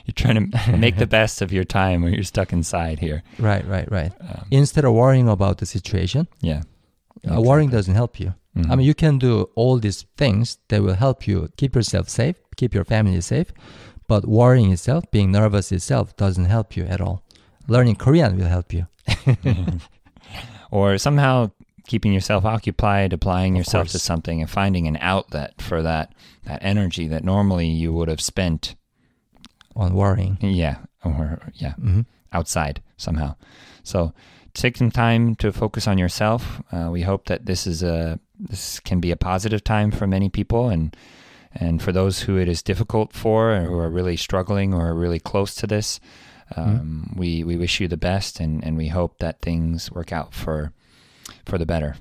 You're 0.05 0.13
trying 0.15 0.51
to 0.51 0.71
make 0.77 0.97
the 0.97 1.07
best 1.07 1.41
of 1.41 1.51
your 1.51 1.63
time 1.63 2.01
when 2.01 2.13
you're 2.13 2.23
stuck 2.23 2.53
inside 2.53 2.99
here. 2.99 3.23
Right, 3.37 3.67
right, 3.67 3.89
right. 3.91 4.11
Um, 4.21 4.47
Instead 4.51 4.85
of 4.85 4.93
worrying 4.93 5.27
about 5.27 5.57
the 5.57 5.65
situation, 5.65 6.27
yeah. 6.41 6.63
uh, 7.29 7.41
worrying 7.41 7.69
doesn't 7.69 7.95
help 7.95 8.19
you. 8.19 8.33
Mhm. 8.57 8.71
I 8.71 8.75
mean, 8.75 8.85
you 8.87 8.93
can 8.95 9.17
do 9.19 9.49
all 9.55 9.79
these 9.79 10.05
things 10.17 10.57
that 10.69 10.81
will 10.81 10.95
help 10.95 11.27
you 11.27 11.49
keep 11.57 11.75
yourself 11.75 12.09
safe, 12.09 12.35
keep 12.55 12.73
your 12.73 12.85
family 12.85 13.21
safe, 13.21 13.51
but 14.07 14.25
worrying 14.25 14.71
itself, 14.71 15.03
being 15.11 15.31
nervous 15.31 15.71
itself, 15.71 16.15
doesn't 16.17 16.45
help 16.45 16.75
you 16.77 16.85
at 16.85 17.01
all. 17.01 17.21
Learning 17.67 17.95
Korean 17.95 18.37
will 18.37 18.47
help 18.49 18.73
you. 18.73 18.87
or 20.71 20.97
somehow 20.97 21.51
keeping 21.87 22.13
yourself 22.13 22.45
occupied, 22.45 23.13
applying 23.13 23.53
Of 23.53 23.59
yourself 23.59 23.87
to 23.89 23.99
something, 23.99 24.41
and 24.41 24.49
finding 24.49 24.87
an 24.87 24.97
outlet 25.01 25.61
for 25.61 25.81
that 25.83 26.13
that 26.45 26.59
energy 26.61 27.07
that 27.09 27.23
normally 27.23 27.67
you 27.67 27.93
would 27.93 28.07
have 28.09 28.21
spent, 28.21 28.75
on 29.75 29.93
worrying. 29.93 30.37
yeah, 30.41 30.77
or 31.03 31.51
yeah, 31.55 31.73
hmm 31.73 32.01
outside 32.33 32.81
somehow. 32.97 33.35
So 33.83 34.11
take 34.53 34.77
some 34.77 34.91
time 34.91 35.35
to 35.35 35.51
focus 35.51 35.87
on 35.87 35.97
yourself. 35.97 36.61
Uh, 36.71 36.89
we 36.91 37.03
hope 37.03 37.25
that 37.27 37.45
this 37.45 37.65
is 37.67 37.83
a 37.83 38.19
this 38.39 38.79
can 38.79 38.99
be 38.99 39.11
a 39.11 39.17
positive 39.17 39.63
time 39.63 39.91
for 39.91 40.07
many 40.07 40.29
people, 40.29 40.69
and 40.69 40.95
and 41.53 41.81
for 41.81 41.91
those 41.91 42.21
who 42.21 42.37
it 42.37 42.47
is 42.47 42.61
difficult 42.61 43.13
for, 43.13 43.51
or 43.53 43.61
who 43.61 43.77
are 43.79 43.89
really 43.89 44.17
struggling 44.17 44.73
or 44.73 44.89
are 44.89 44.95
really 44.95 45.19
close 45.19 45.55
to 45.55 45.67
this. 45.67 45.99
Um, 46.55 47.13
We 47.15 47.43
we 47.43 47.57
wish 47.57 47.79
you 47.79 47.87
the 47.87 47.97
best, 47.97 48.39
and, 48.39 48.63
and 48.63 48.77
we 48.77 48.87
hope 48.87 49.17
that 49.19 49.41
things 49.41 49.91
work 49.91 50.11
out 50.11 50.33
for 50.33 50.71
for 51.45 51.57
the 51.57 51.65
better 51.65 51.95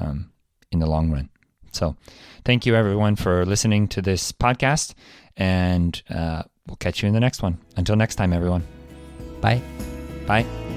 um, 0.00 0.30
in 0.70 0.78
the 0.78 0.86
long 0.86 1.10
run. 1.10 1.28
So, 1.72 1.96
thank 2.44 2.66
you 2.66 2.74
everyone 2.74 3.16
for 3.16 3.44
listening 3.44 3.88
to 3.88 4.02
this 4.02 4.32
podcast, 4.32 4.94
and 5.36 6.02
uh, 6.10 6.42
we'll 6.66 6.76
catch 6.76 7.02
you 7.02 7.08
in 7.08 7.14
the 7.14 7.20
next 7.20 7.42
one. 7.42 7.58
Until 7.76 7.96
next 7.96 8.16
time, 8.16 8.32
everyone. 8.32 8.66
Bye. 9.40 9.62
Bye. 10.26 10.69